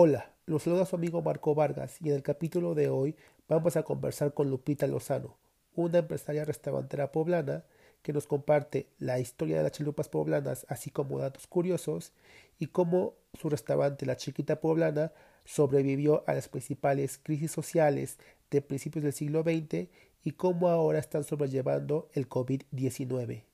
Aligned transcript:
Hola, 0.00 0.30
los 0.46 0.62
saluda 0.62 0.86
su 0.86 0.94
amigo 0.94 1.22
Marco 1.22 1.56
Vargas 1.56 1.96
y 2.00 2.10
en 2.10 2.14
el 2.14 2.22
capítulo 2.22 2.76
de 2.76 2.88
hoy 2.88 3.16
vamos 3.48 3.76
a 3.76 3.82
conversar 3.82 4.32
con 4.32 4.48
Lupita 4.48 4.86
Lozano, 4.86 5.36
una 5.74 5.98
empresaria 5.98 6.44
restaurantera 6.44 7.10
poblana 7.10 7.64
que 8.02 8.12
nos 8.12 8.28
comparte 8.28 8.86
la 9.00 9.18
historia 9.18 9.56
de 9.56 9.64
las 9.64 9.72
chalupas 9.72 10.08
poblanas 10.08 10.66
así 10.68 10.90
como 10.90 11.18
datos 11.18 11.48
curiosos 11.48 12.12
y 12.60 12.68
cómo 12.68 13.14
su 13.34 13.50
restaurante 13.50 14.06
La 14.06 14.16
Chiquita 14.16 14.60
Poblana 14.60 15.10
sobrevivió 15.44 16.22
a 16.28 16.34
las 16.34 16.46
principales 16.46 17.18
crisis 17.20 17.50
sociales 17.50 18.20
de 18.52 18.62
principios 18.62 19.02
del 19.02 19.12
siglo 19.12 19.42
XX 19.42 19.88
y 20.22 20.30
cómo 20.36 20.68
ahora 20.68 21.00
están 21.00 21.24
sobrellevando 21.24 22.08
el 22.12 22.28
COVID-19. 22.28 23.47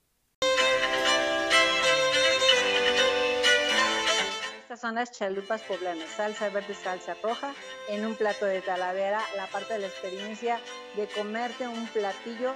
Son 4.77 4.95
las 4.95 5.11
chalupas 5.11 5.61
poblanas, 5.61 6.09
salsa 6.09 6.49
verde, 6.49 6.73
salsa 6.73 7.15
roja, 7.21 7.53
en 7.89 8.05
un 8.05 8.15
plato 8.15 8.45
de 8.45 8.61
talavera, 8.61 9.21
la 9.35 9.47
parte 9.47 9.73
de 9.73 9.79
la 9.79 9.87
experiencia 9.87 10.59
de 10.95 11.07
comerte 11.07 11.67
un 11.67 11.87
platillo 11.87 12.53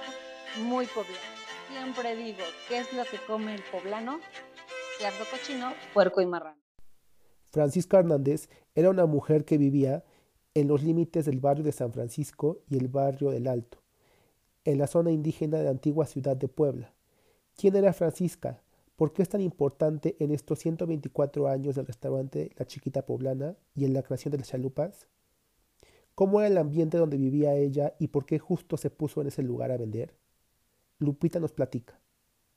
muy 0.62 0.86
poblano. 0.86 1.18
Siempre 1.68 2.16
digo, 2.16 2.44
¿qué 2.68 2.78
es 2.78 2.92
lo 2.92 3.04
que 3.04 3.18
come 3.26 3.54
el 3.54 3.62
poblano? 3.70 4.20
Cerdo 4.98 5.24
cochino, 5.30 5.72
puerco 5.94 6.20
y 6.20 6.26
marrano. 6.26 6.60
Francisca 7.50 7.98
Hernández 7.98 8.48
era 8.74 8.90
una 8.90 9.06
mujer 9.06 9.44
que 9.44 9.58
vivía 9.58 10.04
en 10.54 10.68
los 10.68 10.82
límites 10.82 11.26
del 11.26 11.40
barrio 11.40 11.64
de 11.64 11.72
San 11.72 11.92
Francisco 11.92 12.62
y 12.68 12.76
el 12.76 12.88
barrio 12.88 13.30
del 13.30 13.46
Alto, 13.46 13.82
en 14.64 14.78
la 14.78 14.86
zona 14.86 15.10
indígena 15.10 15.58
de 15.58 15.64
la 15.64 15.70
antigua 15.70 16.06
ciudad 16.06 16.36
de 16.36 16.48
Puebla. 16.48 16.92
¿Quién 17.56 17.76
era 17.76 17.92
Francisca? 17.92 18.62
¿Por 19.00 19.14
qué 19.14 19.22
es 19.22 19.30
tan 19.30 19.40
importante 19.40 20.14
en 20.20 20.30
estos 20.30 20.58
124 20.58 21.48
años 21.48 21.74
del 21.74 21.86
restaurante 21.86 22.50
La 22.58 22.66
Chiquita 22.66 23.00
Poblana 23.00 23.56
y 23.74 23.86
en 23.86 23.94
la 23.94 24.02
creación 24.02 24.30
de 24.30 24.36
las 24.36 24.48
chalupas? 24.48 25.06
¿Cómo 26.14 26.38
era 26.38 26.48
el 26.48 26.58
ambiente 26.58 26.98
donde 26.98 27.16
vivía 27.16 27.54
ella 27.54 27.94
y 27.98 28.08
por 28.08 28.26
qué 28.26 28.38
justo 28.38 28.76
se 28.76 28.90
puso 28.90 29.22
en 29.22 29.28
ese 29.28 29.42
lugar 29.42 29.70
a 29.70 29.78
vender? 29.78 30.14
Lupita 30.98 31.40
nos 31.40 31.52
platica. 31.52 31.98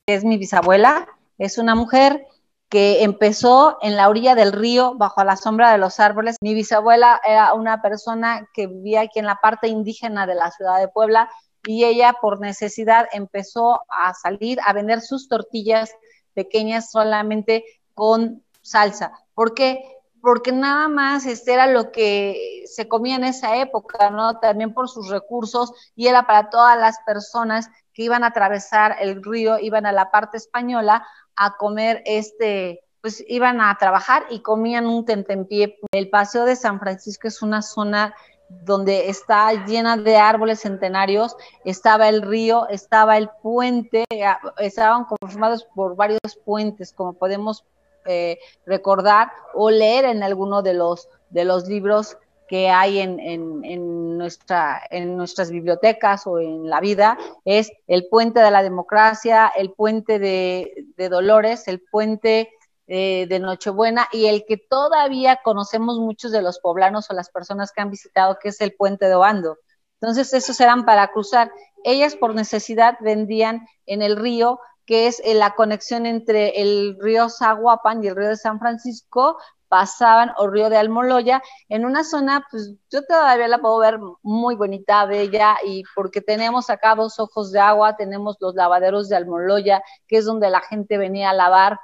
Es 0.05 0.25
mi 0.25 0.37
bisabuela, 0.37 1.07
es 1.37 1.57
una 1.57 1.75
mujer 1.75 2.27
que 2.67 3.03
empezó 3.03 3.77
en 3.81 3.95
la 3.95 4.09
orilla 4.09 4.35
del 4.35 4.51
río, 4.51 4.95
bajo 4.95 5.23
la 5.23 5.37
sombra 5.37 5.71
de 5.71 5.77
los 5.77 6.01
árboles. 6.01 6.35
Mi 6.41 6.53
bisabuela 6.53 7.21
era 7.25 7.53
una 7.53 7.81
persona 7.81 8.49
que 8.53 8.67
vivía 8.67 8.99
aquí 8.99 9.19
en 9.19 9.27
la 9.27 9.39
parte 9.41 9.69
indígena 9.69 10.27
de 10.27 10.35
la 10.35 10.51
ciudad 10.51 10.77
de 10.81 10.89
Puebla 10.89 11.29
y 11.65 11.85
ella 11.85 12.17
por 12.21 12.41
necesidad 12.41 13.07
empezó 13.13 13.79
a 13.87 14.13
salir 14.13 14.59
a 14.65 14.73
vender 14.73 14.99
sus 14.99 15.29
tortillas 15.29 15.89
pequeñas 16.33 16.91
solamente 16.91 17.63
con 17.93 18.43
salsa. 18.61 19.11
¿Por 19.33 19.53
qué? 19.53 19.83
Porque 20.21 20.51
nada 20.51 20.87
más 20.87 21.25
este 21.25 21.53
era 21.53 21.67
lo 21.67 21.91
que 21.91 22.63
se 22.65 22.87
comía 22.87 23.15
en 23.15 23.25
esa 23.25 23.57
época, 23.57 24.09
¿no? 24.09 24.39
También 24.39 24.73
por 24.73 24.89
sus 24.89 25.09
recursos 25.09 25.73
y 25.95 26.07
era 26.07 26.25
para 26.25 26.49
todas 26.49 26.77
las 26.79 26.99
personas 27.05 27.69
que 27.93 28.03
iban 28.03 28.23
a 28.23 28.27
atravesar 28.27 28.97
el 28.99 29.23
río, 29.23 29.59
iban 29.59 29.85
a 29.85 29.91
la 29.91 30.11
parte 30.11 30.37
española 30.37 31.05
a 31.35 31.57
comer 31.57 32.01
este, 32.05 32.81
pues 33.01 33.23
iban 33.27 33.59
a 33.59 33.77
trabajar 33.77 34.25
y 34.29 34.41
comían 34.41 34.87
un 34.87 35.05
tentempié. 35.05 35.77
El 35.91 36.09
Paseo 36.09 36.45
de 36.45 36.55
San 36.55 36.79
Francisco 36.79 37.27
es 37.27 37.41
una 37.41 37.61
zona 37.61 38.15
donde 38.63 39.09
está 39.09 39.65
llena 39.65 39.97
de 39.97 40.17
árboles 40.17 40.61
centenarios, 40.61 41.35
estaba 41.65 42.09
el 42.09 42.21
río, 42.21 42.67
estaba 42.69 43.17
el 43.17 43.29
puente, 43.41 44.05
eh, 44.09 44.25
estaban 44.59 45.05
conformados 45.05 45.65
por 45.75 45.95
varios 45.95 46.19
puentes, 46.45 46.93
como 46.93 47.13
podemos 47.13 47.65
eh, 48.05 48.39
recordar 48.65 49.31
o 49.53 49.69
leer 49.69 50.05
en 50.05 50.23
alguno 50.23 50.61
de 50.61 50.73
los, 50.73 51.09
de 51.29 51.45
los 51.45 51.67
libros 51.67 52.17
que 52.47 52.69
hay 52.69 52.99
en, 52.99 53.19
en, 53.19 54.17
nuestra, 54.17 54.81
en 54.91 55.17
nuestras 55.17 55.49
bibliotecas 55.49 56.27
o 56.27 56.39
en 56.39 56.69
la 56.69 56.81
vida, 56.81 57.17
es 57.45 57.71
el 57.87 58.07
puente 58.07 58.41
de 58.41 58.51
la 58.51 58.61
democracia, 58.61 59.51
el 59.55 59.71
puente 59.71 60.19
de, 60.19 60.85
de 60.97 61.09
Dolores, 61.09 61.67
el 61.67 61.81
puente 61.81 62.51
eh, 62.87 63.27
de 63.29 63.39
Nochebuena 63.39 64.07
y 64.11 64.25
el 64.25 64.43
que 64.45 64.57
todavía 64.57 65.39
conocemos 65.43 65.99
muchos 65.99 66.31
de 66.31 66.41
los 66.41 66.59
poblanos 66.59 67.09
o 67.09 67.13
las 67.13 67.29
personas 67.29 67.71
que 67.71 67.81
han 67.81 67.89
visitado, 67.89 68.37
que 68.41 68.49
es 68.49 68.59
el 68.61 68.73
puente 68.73 69.05
de 69.05 69.15
Obando. 69.15 69.57
Entonces, 70.01 70.33
esos 70.33 70.59
eran 70.59 70.83
para 70.83 71.07
cruzar. 71.07 71.49
Ellas 71.85 72.17
por 72.17 72.35
necesidad 72.35 72.97
vendían 72.99 73.65
en 73.85 74.01
el 74.01 74.17
río, 74.17 74.59
que 74.85 75.07
es 75.07 75.21
eh, 75.23 75.33
la 75.33 75.55
conexión 75.55 76.05
entre 76.05 76.61
el 76.61 76.97
río 76.99 77.29
Zaguapan 77.29 78.03
y 78.03 78.07
el 78.07 78.15
río 78.17 78.27
de 78.27 78.35
San 78.35 78.59
Francisco, 78.59 79.37
pasaban 79.69 80.33
o 80.37 80.47
río 80.47 80.69
de 80.69 80.77
Almoloya, 80.77 81.41
en 81.67 81.85
una 81.85 82.03
zona, 82.03 82.45
pues 82.51 82.75
yo 82.91 83.01
todavía 83.05 83.47
la 83.47 83.57
puedo 83.57 83.79
ver 83.79 83.97
muy 84.21 84.55
bonita, 84.55 85.05
bella, 85.05 85.55
y 85.65 85.83
porque 85.95 86.21
tenemos 86.21 86.69
acá 86.69 86.93
dos 86.93 87.19
ojos 87.19 87.51
de 87.51 87.59
agua, 87.59 87.95
tenemos 87.95 88.37
los 88.39 88.53
lavaderos 88.53 89.09
de 89.09 89.15
Almoloya, 89.15 89.81
que 90.07 90.17
es 90.17 90.25
donde 90.25 90.51
la 90.51 90.61
gente 90.61 90.99
venía 90.99 91.31
a 91.31 91.33
lavar 91.33 91.79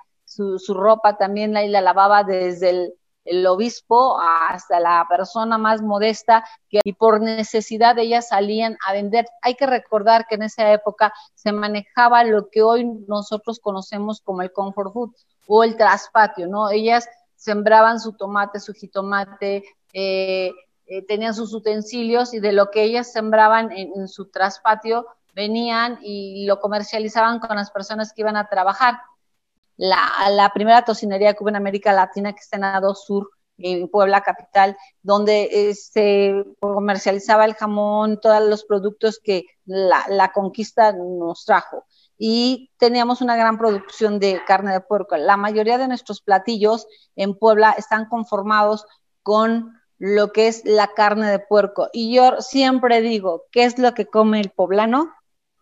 su, 0.58 0.74
ropa 0.74 1.18
también 1.18 1.54
la, 1.54 1.66
la 1.68 1.82
lavaba 1.82 2.24
desde 2.24 2.70
el, 3.26 3.46
obispo 3.46 4.20
hasta 4.20 4.80
la 4.80 5.06
persona 5.08 5.60
más 5.60 5.84
modesta 5.84 6.44
que, 6.68 6.80
y 6.84 6.94
por 6.94 7.22
necesidad 7.22 8.00
ellas 8.00 8.30
salían 8.30 8.76
a 8.88 8.94
vender. 8.94 9.28
Hay 9.44 9.54
que 9.54 9.68
recordar 9.68 10.26
que 10.28 10.34
en 10.34 10.44
esa 10.44 10.72
época 10.74 11.14
se 11.36 11.52
manejaba 11.52 12.24
lo 12.24 12.50
que 12.50 12.64
hoy 12.64 12.86
nosotros 13.08 13.60
conocemos 13.60 14.22
como 14.22 14.42
el 14.42 14.52
comfort 14.52 14.94
food 14.94 15.12
o 15.46 15.64
el 15.64 15.78
traspatio, 15.78 16.48
¿no? 16.48 16.72
Ellas 16.72 17.08
sembraban 17.36 18.00
su 18.00 18.14
tomate, 18.14 18.60
su 18.60 18.74
jitomate, 18.74 19.64
eh, 19.94 20.52
eh, 20.88 21.06
tenían 21.08 21.36
sus 21.36 21.54
utensilios 21.54 22.34
y 22.34 22.40
de 22.40 22.52
lo 22.52 22.72
que 22.72 22.82
ellas 22.82 23.12
sembraban 23.12 23.72
en, 23.72 23.92
en 23.96 24.08
su 24.08 24.32
traspatio 24.32 25.06
venían 25.36 26.00
y 26.02 26.48
lo 26.48 26.60
comercializaban 26.60 27.40
con 27.40 27.56
las 27.56 27.70
personas 27.70 28.12
que 28.12 28.22
iban 28.22 28.38
a 28.38 28.50
trabajar 28.50 29.00
la, 29.80 30.52
primera 30.54 30.84
tocinería 30.84 31.34
que 31.34 31.44
en 31.48 31.56
América 31.56 31.94
Latina, 31.94 32.34
que 32.34 32.40
está 32.40 32.58
en 32.58 32.66
Ado 32.66 32.94
Sur, 32.96 33.30
en 33.58 33.88
Puebla 33.88 34.22
Capital, 34.22 34.78
donde 35.02 35.74
se 35.74 36.44
comercializaba 36.60 37.46
el 37.46 37.56
jamón, 37.56 38.20
todos 38.22 38.42
los 38.44 38.66
productos 38.66 39.20
que 39.24 39.46
la, 39.66 40.32
conquista 40.34 40.92
nos 40.94 41.46
trajo. 41.46 41.86
Y 42.18 42.72
teníamos 42.78 43.22
una 43.22 43.38
gran 43.38 43.58
producción 43.58 44.20
de 44.20 44.42
carne 44.46 44.74
de 44.74 44.82
puerco. 44.82 45.16
La 45.16 45.38
mayoría 45.38 45.78
de 45.78 45.88
nuestros 45.88 46.22
platillos 46.22 46.86
en 47.16 47.34
Puebla 47.38 47.72
están 47.72 48.06
conformados 48.08 48.86
con 49.24 49.80
lo 49.98 50.34
que 50.34 50.48
es 50.48 50.66
la 50.66 50.88
carne 50.88 51.32
de 51.32 51.40
puerco. 51.40 51.88
Y 51.94 52.14
yo 52.14 52.42
siempre 52.42 53.00
digo, 53.02 53.44
¿qué 53.52 53.64
es 53.64 53.80
lo 53.80 53.94
que 53.94 54.08
come 54.08 54.42
el 54.42 54.50
poblano? 54.50 55.14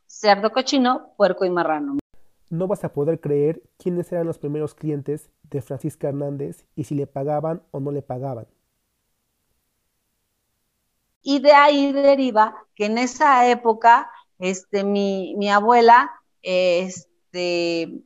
Cerdo 0.07 0.51
cochino, 0.51 1.13
puerco 1.17 1.45
y 1.45 1.51
marrano 1.51 1.97
no 2.50 2.68
vas 2.68 2.84
a 2.84 2.94
poder 2.94 3.19
creer 3.19 3.62
quiénes 3.78 4.12
eran 4.12 4.28
los 4.28 4.40
primeros 4.40 4.75
clientes 4.75 5.30
de 5.44 5.62
Francisca 5.62 6.09
Hernández 6.09 6.66
y 6.75 6.85
si 6.85 6.96
le 6.96 7.08
pagaban 7.08 7.63
o 7.72 7.80
no 7.80 7.91
le 7.91 8.02
pagaban. 8.02 8.47
Y 11.22 11.40
de 11.40 11.52
ahí 11.52 11.91
deriva 11.91 12.56
que 12.75 12.85
en 12.85 12.97
esa 12.97 13.50
época, 13.50 14.09
este, 14.40 14.84
mi, 14.84 15.35
mi 15.38 15.50
abuela, 15.50 16.12
este, 16.41 18.02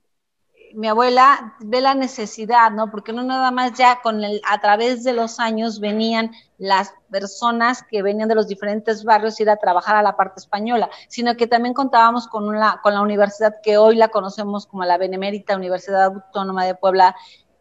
mi 0.75 0.87
abuela 0.87 1.55
ve 1.59 1.81
la 1.81 1.93
necesidad, 1.93 2.71
¿no? 2.71 2.89
Porque 2.91 3.13
no 3.13 3.23
nada 3.23 3.51
más 3.51 3.73
ya 3.73 4.01
con 4.01 4.23
el, 4.23 4.41
a 4.49 4.59
través 4.59 5.03
de 5.03 5.13
los 5.13 5.39
años 5.39 5.79
venían 5.79 6.31
las 6.57 6.93
personas 7.09 7.83
que 7.89 8.01
venían 8.01 8.29
de 8.29 8.35
los 8.35 8.47
diferentes 8.47 9.03
barrios 9.03 9.39
ir 9.39 9.49
a 9.49 9.57
trabajar 9.57 9.95
a 9.95 10.03
la 10.03 10.15
parte 10.15 10.39
española, 10.39 10.89
sino 11.07 11.35
que 11.35 11.47
también 11.47 11.73
contábamos 11.73 12.27
con, 12.27 12.47
una, 12.47 12.79
con 12.81 12.93
la 12.93 13.01
universidad 13.01 13.55
que 13.63 13.77
hoy 13.77 13.95
la 13.95 14.09
conocemos 14.09 14.65
como 14.65 14.83
la 14.85 14.97
Benemérita 14.97 15.55
Universidad 15.55 16.05
Autónoma 16.05 16.65
de 16.65 16.75
Puebla 16.75 17.15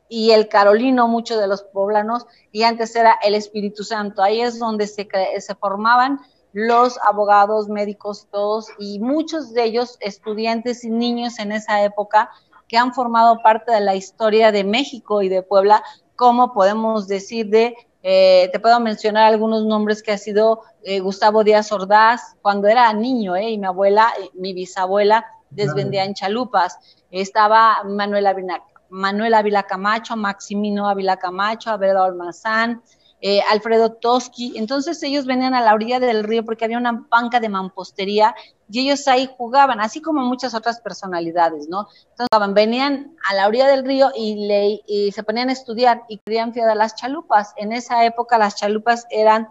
y 0.09 0.33
el 0.33 0.49
Carolino, 0.49 1.07
muchos 1.07 1.39
de 1.39 1.47
los 1.47 1.63
poblanos, 1.63 2.27
y 2.51 2.65
antes 2.65 2.95
era 2.97 3.17
el 3.23 3.35
Espíritu 3.35 3.85
Santo. 3.85 4.23
Ahí 4.23 4.41
es 4.41 4.59
donde 4.59 4.87
se, 4.89 5.09
se 5.39 5.55
formaban 5.55 6.21
los 6.53 6.99
abogados, 7.05 7.69
médicos, 7.69 8.27
todos, 8.31 8.69
y 8.79 8.99
muchos 8.99 9.53
de 9.53 9.65
ellos 9.65 9.97
estudiantes 10.01 10.85
y 10.85 10.91
niños 10.91 11.39
en 11.39 11.53
esa 11.53 11.85
época 11.85 12.31
que 12.71 12.79
han 12.79 12.95
formado 12.95 13.43
parte 13.43 13.73
de 13.73 13.81
la 13.81 13.97
historia 13.97 14.53
de 14.53 14.63
México 14.63 15.23
y 15.23 15.29
de 15.29 15.43
Puebla, 15.43 15.83
como 16.15 16.53
podemos 16.53 17.09
decir 17.09 17.49
de, 17.49 17.75
eh, 18.05 18.49
te 18.53 18.61
puedo 18.61 18.79
mencionar 18.79 19.25
algunos 19.25 19.65
nombres 19.65 20.05
que 20.05 20.13
ha 20.13 20.19
sido 20.19 20.63
eh, 20.85 21.01
Gustavo 21.01 21.43
Díaz 21.43 21.73
Ordaz, 21.73 22.37
cuando 22.43 22.69
era 22.69 22.93
niño, 22.93 23.35
eh, 23.35 23.51
y 23.51 23.59
mi 23.59 23.67
abuela, 23.67 24.13
mi 24.35 24.53
bisabuela, 24.53 25.27
desvendía 25.51 26.05
en 26.05 26.15
chalupas. 26.15 26.79
Estaba 27.11 27.83
Manuel 27.83 28.29
Ávila, 28.29 28.63
Manuel 28.89 29.35
Ávila 29.35 29.65
Camacho, 29.65 30.17
Maximino 30.17 30.89
Ávila 30.89 31.17
Camacho, 31.17 31.71
Abel 31.71 31.97
Almazán, 31.97 32.85
eh, 33.21 33.41
Alfredo 33.51 33.93
Toski. 33.93 34.57
Entonces 34.57 35.03
ellos 35.03 35.27
venían 35.27 35.55
a 35.55 35.61
la 35.61 35.75
orilla 35.75 36.01
del 36.01 36.25
río 36.25 36.45
porque 36.45 36.65
había 36.65 36.79
una 36.79 37.07
banca 37.11 37.41
de 37.41 37.49
mampostería 37.49 38.35
y 38.71 38.81
ellos 38.81 39.07
ahí 39.09 39.29
jugaban, 39.37 39.81
así 39.81 40.01
como 40.01 40.23
muchas 40.23 40.55
otras 40.55 40.81
personalidades, 40.81 41.69
¿no? 41.69 41.89
Entonces 42.11 42.55
venían 42.55 43.17
a 43.29 43.35
la 43.35 43.49
orilla 43.49 43.67
del 43.67 43.85
río 43.85 44.11
y, 44.17 44.81
y 44.87 45.13
se 45.13 45.23
ponían 45.23 45.49
a 45.49 45.53
estudiar 45.53 46.05
y 46.09 46.19
querían 46.19 46.55
fiar 46.55 46.71
a 46.71 46.75
las 46.75 46.95
chalupas. 46.95 47.53
En 47.57 47.73
esa 47.73 48.05
época 48.05 48.39
las 48.39 48.57
chalupas 48.57 49.07
eran 49.11 49.49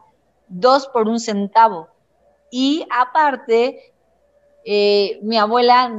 dos 0.47 0.87
por 0.87 1.07
un 1.07 1.19
centavo. 1.19 1.89
Y 2.51 2.85
aparte, 2.89 3.93
eh, 4.65 5.19
mi 5.21 5.37
abuela 5.37 5.91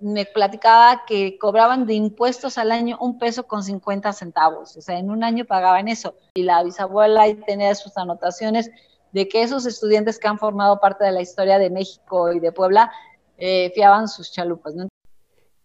me 0.00 0.26
platicaba 0.26 1.04
que 1.06 1.38
cobraban 1.38 1.86
de 1.86 1.94
impuestos 1.94 2.58
al 2.58 2.72
año 2.72 2.98
un 3.00 3.18
peso 3.18 3.46
con 3.46 3.62
50 3.62 4.12
centavos, 4.12 4.76
o 4.76 4.80
sea, 4.80 4.98
en 4.98 5.10
un 5.10 5.22
año 5.24 5.44
pagaban 5.44 5.88
eso. 5.88 6.14
Y 6.34 6.42
la 6.42 6.62
bisabuela 6.62 7.22
ahí 7.22 7.34
tenía 7.34 7.74
sus 7.74 7.96
anotaciones 7.96 8.70
de 9.12 9.28
que 9.28 9.42
esos 9.42 9.66
estudiantes 9.66 10.18
que 10.18 10.28
han 10.28 10.38
formado 10.38 10.80
parte 10.80 11.04
de 11.04 11.12
la 11.12 11.22
historia 11.22 11.58
de 11.58 11.70
México 11.70 12.32
y 12.32 12.40
de 12.40 12.52
Puebla 12.52 12.92
eh, 13.36 13.70
fiaban 13.74 14.08
sus 14.08 14.32
chalupas. 14.32 14.74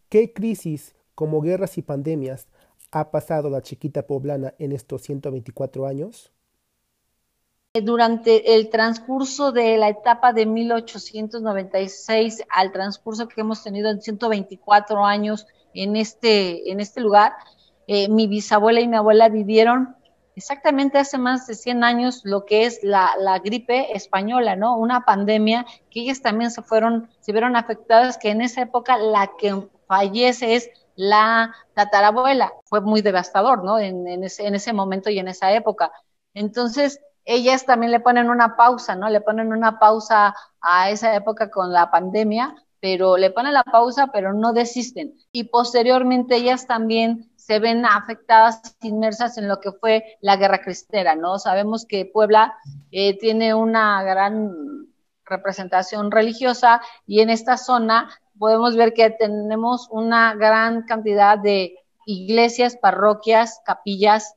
¿Qué 0.10 0.31
crisis, 0.31 0.95
como 1.15 1.42
guerras 1.42 1.77
y 1.77 1.81
pandemias, 1.81 2.48
ha 2.92 3.10
pasado 3.10 3.50
la 3.50 3.62
chiquita 3.62 4.06
poblana 4.06 4.54
en 4.60 4.71
estos 4.71 5.01
124 5.01 5.88
años? 5.88 6.31
Durante 7.81 8.54
el 8.54 8.70
transcurso 8.70 9.52
de 9.52 9.78
la 9.78 9.90
etapa 9.90 10.31
de 10.31 10.46
1896 10.46 12.44
al 12.50 12.72
transcurso 12.72 13.28
que 13.28 13.42
hemos 13.42 13.64
tenido 13.64 13.90
en 13.90 14.00
124 14.00 15.04
años 15.04 15.48
en 15.74 15.96
este, 15.96 16.72
en 16.72 16.80
este 16.80 17.02
lugar, 17.02 17.34
eh, 17.88 18.10
mi 18.10 18.28
bisabuela 18.28 18.80
y 18.80 18.88
mi 18.88 18.96
abuela 18.96 19.28
vivieron 19.28 19.96
exactamente 20.36 21.00
hace 21.00 21.18
más 21.18 21.48
de 21.48 21.56
100 21.56 21.84
años 21.84 22.22
lo 22.25 22.46
que 22.46 22.66
es 22.66 22.80
la, 22.84 23.16
gripe 23.44 23.98
española, 23.98 24.56
¿no? 24.56 24.78
Una 24.78 25.04
pandemia 25.04 25.66
que 25.90 26.02
ellas 26.02 26.22
también 26.22 26.52
se 26.52 26.62
fueron, 26.62 27.10
se 27.22 27.31
vieron 27.31 27.56
afectadas, 27.56 28.20
que 28.20 28.30
en 28.30 28.42
esa 28.42 28.62
época 28.62 29.00
la 29.00 29.31
que 29.36 29.68
fallece 29.88 30.56
es 30.56 30.70
la 30.96 31.56
tatarabuela. 31.74 32.54
Fue 32.66 32.81
muy 32.81 33.02
devastador, 33.02 33.64
¿no? 33.64 33.80
En, 33.80 34.08
en 34.08 34.24
ese 34.24 34.74
momento 34.74 35.10
y 35.10 35.18
en 35.18 35.28
esa 35.28 35.52
época. 35.54 35.92
Entonces, 36.36 37.00
ellas 37.25 37.66
también 37.66 37.92
le 37.92 38.00
ponen 38.00 38.30
una 38.30 38.56
pausa, 38.56 38.96
¿no? 38.96 39.10
Le 39.10 39.22
ponen 39.22 39.52
una 39.54 39.80
pausa 39.80 40.36
a 40.62 40.90
esa 40.90 41.16
época 41.16 41.50
con 41.50 41.72
la 41.72 41.90
pandemia, 41.90 42.56
pero 42.80 43.18
le 43.18 43.31
ponen 43.31 43.54
la 43.54 43.64
pausa, 43.64 44.08
pero 44.08 44.34
no 44.34 44.52
desisten. 44.52 45.14
Y 45.31 45.46
posteriormente 45.46 46.36
ellas 46.36 46.68
también 46.68 47.31
se 47.36 47.60
ven 47.60 47.86
afectadas, 47.86 48.78
inmersas 48.81 49.38
en 49.38 49.48
lo 49.48 49.60
que 49.60 49.72
fue 49.72 50.18
la 50.22 50.38
guerra 50.38 50.62
cristera, 50.62 51.16
¿no? 51.16 51.40
Sabemos 51.40 51.86
que 51.86 52.06
Puebla 52.06 52.56
eh, 52.92 53.18
tiene 53.18 53.54
una 53.54 54.04
gran 54.04 54.88
representación 55.25 56.12
religiosa 56.12 56.81
y 57.08 57.22
en 57.22 57.30
esta 57.30 57.58
zona 57.58 58.10
podemos 58.38 58.75
ver 58.75 58.94
que 58.94 59.10
tenemos 59.10 59.88
una 59.90 60.36
gran 60.36 60.84
cantidad 60.84 61.38
de 61.38 61.78
iglesias, 62.06 62.78
parroquias, 62.78 63.62
capillas 63.66 64.36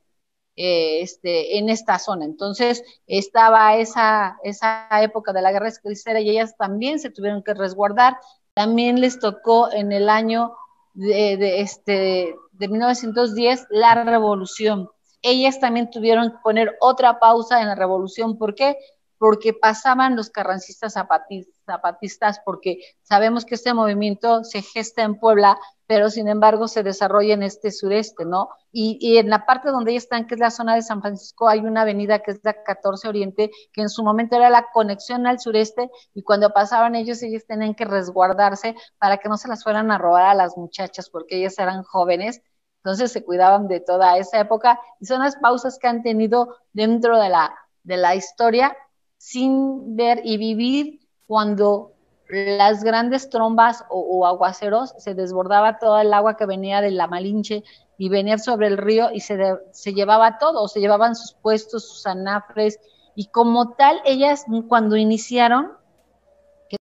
eh, 0.59 1.01
este, 1.01 1.59
en 1.59 1.69
esta 1.69 1.99
zona. 1.99 2.25
Entonces 2.25 2.83
estaba 3.05 3.75
esa, 3.75 4.37
esa 4.43 4.87
época 5.03 5.31
de 5.31 5.43
la 5.43 5.51
guerra 5.51 5.71
cristera 5.83 6.19
y 6.19 6.31
ellas 6.31 6.57
también 6.57 6.99
se 6.99 7.11
tuvieron 7.11 7.43
que 7.43 7.53
resguardar. 7.53 8.17
También 8.55 8.99
les 8.99 9.19
tocó 9.19 9.71
en 9.71 9.91
el 9.91 10.09
año 10.09 10.55
de, 10.95 11.61
este, 11.61 12.35
de 12.53 12.67
1910 12.67 13.67
la 13.69 14.03
revolución. 14.03 14.89
Ellas 15.21 15.59
también 15.59 15.91
tuvieron 15.91 16.31
que 16.31 16.37
poner 16.43 16.75
otra 16.81 17.19
pausa 17.19 17.61
en 17.61 17.67
la 17.67 17.75
revolución. 17.75 18.39
¿Por 18.39 18.55
qué? 18.55 18.77
Porque 19.17 19.53
pasaban 19.53 20.15
los 20.15 20.29
carrancistas 20.29 20.93
zapatistas, 20.93 22.39
porque 22.45 22.79
sabemos 23.01 23.45
que 23.45 23.55
este 23.55 23.73
movimiento 23.73 24.43
se 24.43 24.61
gesta 24.61 25.03
en 25.03 25.19
Puebla 25.19 25.57
pero 25.87 26.09
sin 26.09 26.27
embargo 26.27 26.67
se 26.67 26.83
desarrolla 26.83 27.33
en 27.33 27.43
este 27.43 27.71
sureste, 27.71 28.25
¿no? 28.25 28.49
Y, 28.71 29.17
en 29.17 29.29
la 29.29 29.45
parte 29.45 29.69
donde 29.69 29.91
ellos 29.91 30.03
están, 30.03 30.27
que 30.27 30.35
es 30.35 30.39
la 30.39 30.51
zona 30.51 30.75
de 30.75 30.81
San 30.81 31.01
Francisco, 31.01 31.47
hay 31.47 31.61
una 31.61 31.81
avenida 31.81 32.19
que 32.19 32.31
es 32.31 32.41
la 32.43 32.61
14 32.61 33.07
Oriente, 33.07 33.49
que 33.71 33.81
en 33.81 33.89
su 33.89 34.03
momento 34.03 34.35
era 34.35 34.49
la 34.49 34.67
conexión 34.73 35.25
al 35.25 35.39
sureste, 35.39 35.89
y 36.13 36.23
cuando 36.23 36.51
pasaban 36.51 36.95
ellos, 36.95 37.23
ellos 37.23 37.45
tenían 37.47 37.73
que 37.73 37.85
resguardarse 37.85 38.75
para 38.99 39.17
que 39.17 39.29
no 39.29 39.37
se 39.37 39.47
las 39.47 39.63
fueran 39.63 39.89
a 39.89 39.97
robar 39.97 40.25
a 40.25 40.35
las 40.35 40.57
muchachas, 40.57 41.09
porque 41.09 41.37
ellas 41.37 41.57
eran 41.57 41.83
jóvenes, 41.83 42.41
entonces 42.83 43.11
se 43.11 43.23
cuidaban 43.23 43.67
de 43.67 43.79
toda 43.79 44.17
esa 44.17 44.39
época, 44.39 44.79
y 44.99 45.05
son 45.05 45.21
las 45.21 45.37
pausas 45.37 45.79
que 45.79 45.87
han 45.87 46.03
tenido 46.03 46.57
dentro 46.73 47.17
de 47.17 47.29
la, 47.29 47.57
de 47.83 47.97
la 47.97 48.15
historia 48.15 48.75
sin 49.17 49.95
ver 49.95 50.21
y 50.23 50.37
vivir 50.37 50.99
cuando 51.25 51.93
las 52.29 52.83
grandes 52.83 53.29
trombas 53.29 53.85
o, 53.89 54.25
aguaceros, 54.25 54.93
se 54.97 55.13
desbordaba 55.13 55.79
toda 55.79 56.01
el 56.01 56.13
agua 56.13 56.35
que 56.35 56.45
venía 56.45 56.81
de 56.81 56.91
la 56.91 57.07
Malinche 57.07 57.63
y 57.97 58.09
venía 58.09 58.37
sobre 58.37 58.67
el 58.67 58.77
río 58.77 59.11
y 59.11 59.21
se, 59.21 59.37
se 59.71 59.93
llevaba 59.93 60.37
todo, 60.37 60.67
se 60.67 60.79
llevaban 60.79 61.15
sus 61.15 61.33
puestos, 61.33 61.87
sus 61.87 62.05
anafres, 62.05 62.79
y 63.15 63.27
como 63.27 63.71
tal, 63.71 63.99
ellas 64.05 64.45
cuando 64.67 64.95
iniciaron, 64.95 65.71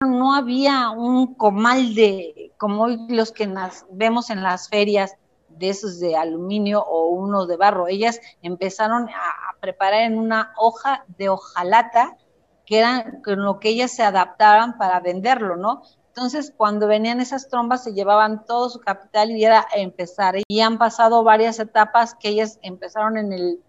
no 0.01 0.35
había 0.35 0.91
un 0.91 1.35
comal 1.35 1.95
de, 1.95 2.53
como 2.59 2.89
los 2.89 3.33
que 3.33 3.51
vemos 3.91 4.29
en 4.29 4.43
las 4.43 4.69
ferias, 4.69 5.17
de 5.49 5.71
esos 5.71 5.99
de 6.01 6.17
aluminio 6.17 6.83
o 6.83 7.09
uno 7.09 7.47
de 7.47 7.57
barro, 7.57 7.89
ellas 7.89 8.21
empezaron 8.43 9.09
a 9.09 9.59
preparar 9.61 10.03
en 10.03 10.19
una 10.19 10.53
hoja 10.59 11.05
de 11.17 11.31
hojalata, 11.31 12.19
que 12.67 12.79
eran 12.81 13.23
con 13.23 13.43
lo 13.43 13.59
que 13.61 13.71
ellas 13.71 13.93
se 13.93 14.03
adaptaban 14.03 14.77
para 14.77 15.01
venderlo, 15.01 15.57
¿no? 15.57 15.83
Entonces, 16.09 16.53
cuando 16.57 16.87
venían 16.87 17.21
esas 17.21 17.49
trombas, 17.49 17.85
se 17.85 17.93
llevaban 17.93 18.45
todo 18.45 18.69
su 18.71 18.81
capital 18.81 19.31
y 19.31 19.45
era 19.45 19.67
empezar. 19.75 20.37
Y 20.49 20.61
han 20.61 20.79
pasado 20.79 21.23
varias 21.23 21.59
etapas 21.59 22.15
que 22.15 22.31
ellas 22.31 22.59
empezaron 22.63 23.19
en 23.19 23.33
el 23.33 23.61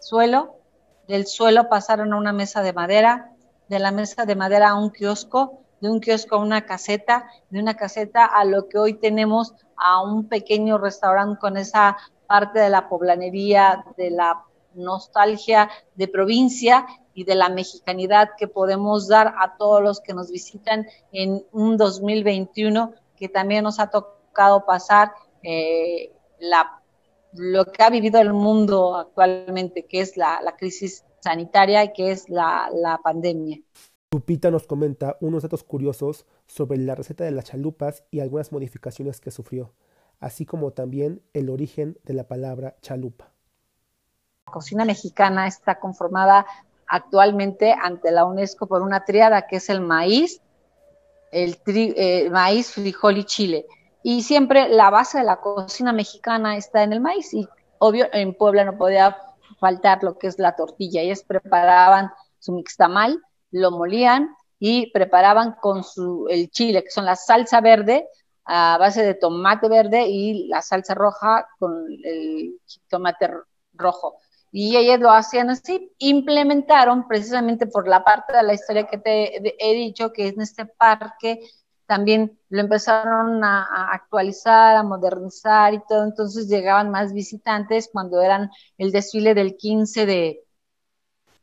suelo, 0.00 0.56
del 1.08 1.26
suelo 1.26 1.68
pasaron 1.68 2.12
a 2.12 2.16
una 2.16 2.32
mesa 2.32 2.62
de 2.62 2.72
madera, 2.72 3.32
de 3.68 3.78
la 3.78 3.92
mesa 3.92 4.26
de 4.26 4.34
madera 4.34 4.70
a 4.70 4.74
un 4.74 4.90
kiosco, 4.90 5.60
de 5.80 5.90
un 5.90 6.00
kiosco 6.00 6.36
a 6.36 6.40
una 6.40 6.66
caseta, 6.66 7.28
de 7.50 7.60
una 7.60 7.74
caseta 7.74 8.24
a 8.24 8.44
lo 8.44 8.68
que 8.68 8.78
hoy 8.78 8.94
tenemos 8.94 9.54
a 9.76 10.02
un 10.02 10.28
pequeño 10.28 10.78
restaurante 10.78 11.38
con 11.38 11.56
esa 11.56 11.96
parte 12.26 12.58
de 12.58 12.70
la 12.70 12.88
poblanería, 12.88 13.84
de 13.96 14.10
la 14.10 14.42
nostalgia 14.76 15.70
de 15.94 16.08
provincia 16.08 16.86
y 17.14 17.24
de 17.24 17.34
la 17.34 17.48
mexicanidad 17.48 18.30
que 18.38 18.46
podemos 18.46 19.08
dar 19.08 19.34
a 19.38 19.56
todos 19.56 19.82
los 19.82 20.00
que 20.00 20.14
nos 20.14 20.30
visitan 20.30 20.86
en 21.12 21.44
un 21.52 21.76
2021 21.76 22.94
que 23.16 23.28
también 23.28 23.64
nos 23.64 23.80
ha 23.80 23.88
tocado 23.88 24.64
pasar 24.66 25.12
eh, 25.42 26.12
lo 27.32 27.72
que 27.72 27.82
ha 27.82 27.90
vivido 27.90 28.20
el 28.20 28.32
mundo 28.32 28.96
actualmente, 28.96 29.86
que 29.86 30.00
es 30.00 30.16
la, 30.16 30.40
crisis 30.58 31.04
sanitaria 31.20 31.84
y 31.84 31.92
que 31.92 32.10
es 32.12 32.28
la, 32.28 32.70
la 32.72 32.98
pandemia. 32.98 33.60
Lupita 34.12 34.50
nos 34.50 34.66
comenta 34.66 35.16
unos 35.20 35.42
datos 35.42 35.64
curiosos 35.64 36.26
sobre 36.46 36.78
la 36.78 36.94
receta 36.94 37.24
de 37.24 37.32
las 37.32 37.46
chalupas 37.46 38.04
y 38.10 38.20
algunas 38.20 38.52
modificaciones 38.52 39.20
que 39.20 39.30
sufrió, 39.30 39.72
así 40.20 40.46
como 40.46 40.72
también 40.72 41.22
el 41.32 41.50
origen 41.50 41.98
de 42.04 42.14
la 42.14 42.28
palabra 42.28 42.76
chalupa. 42.80 43.35
Cocina 44.50 44.84
mexicana 44.84 45.46
está 45.46 45.80
conformada 45.80 46.46
actualmente 46.86 47.74
ante 47.78 48.12
la 48.12 48.24
UNESCO 48.24 48.66
por 48.66 48.82
una 48.82 49.04
triada 49.04 49.46
que 49.46 49.56
es 49.56 49.68
el 49.68 49.80
maíz, 49.80 50.40
el 51.32 51.58
eh, 51.66 52.30
maíz, 52.30 52.72
frijol 52.72 53.18
y 53.18 53.24
chile. 53.24 53.66
Y 54.02 54.22
siempre 54.22 54.68
la 54.68 54.90
base 54.90 55.18
de 55.18 55.24
la 55.24 55.40
cocina 55.40 55.92
mexicana 55.92 56.56
está 56.56 56.84
en 56.84 56.92
el 56.92 57.00
maíz 57.00 57.34
y 57.34 57.48
obvio 57.78 58.06
en 58.12 58.34
Puebla 58.34 58.64
no 58.64 58.78
podía 58.78 59.16
faltar 59.58 60.04
lo 60.04 60.16
que 60.16 60.28
es 60.28 60.38
la 60.38 60.54
tortilla. 60.54 61.02
Ellas 61.02 61.24
preparaban 61.24 62.12
su 62.38 62.52
mixtamal, 62.52 63.20
lo 63.50 63.72
molían 63.72 64.36
y 64.60 64.92
preparaban 64.92 65.56
con 65.60 65.82
su, 65.82 66.28
el 66.30 66.50
chile, 66.50 66.84
que 66.84 66.90
son 66.90 67.04
la 67.04 67.16
salsa 67.16 67.60
verde 67.60 68.08
a 68.44 68.78
base 68.78 69.02
de 69.02 69.14
tomate 69.14 69.68
verde 69.68 70.06
y 70.06 70.46
la 70.46 70.62
salsa 70.62 70.94
roja 70.94 71.48
con 71.58 71.84
el 72.04 72.60
tomate 72.88 73.28
rojo 73.74 74.18
y 74.58 74.74
ellas 74.74 75.00
lo 75.00 75.10
hacían 75.10 75.50
así, 75.50 75.92
implementaron 75.98 77.06
precisamente 77.06 77.66
por 77.66 77.86
la 77.86 78.02
parte 78.02 78.34
de 78.34 78.42
la 78.42 78.54
historia 78.54 78.86
que 78.86 78.96
te 78.96 79.54
he 79.58 79.74
dicho, 79.74 80.14
que 80.14 80.28
en 80.28 80.40
este 80.40 80.64
parque 80.64 81.40
también 81.84 82.40
lo 82.48 82.62
empezaron 82.62 83.44
a, 83.44 83.90
actualizar, 83.92 84.76
a 84.76 84.82
modernizar 84.82 85.74
y 85.74 85.82
todo, 85.86 86.04
entonces 86.04 86.48
llegaban 86.48 86.90
más 86.90 87.12
visitantes 87.12 87.90
cuando 87.92 88.22
eran 88.22 88.50
el 88.78 88.92
desfile 88.92 89.34
del 89.34 89.58
15 89.58 90.06
de, 90.06 90.42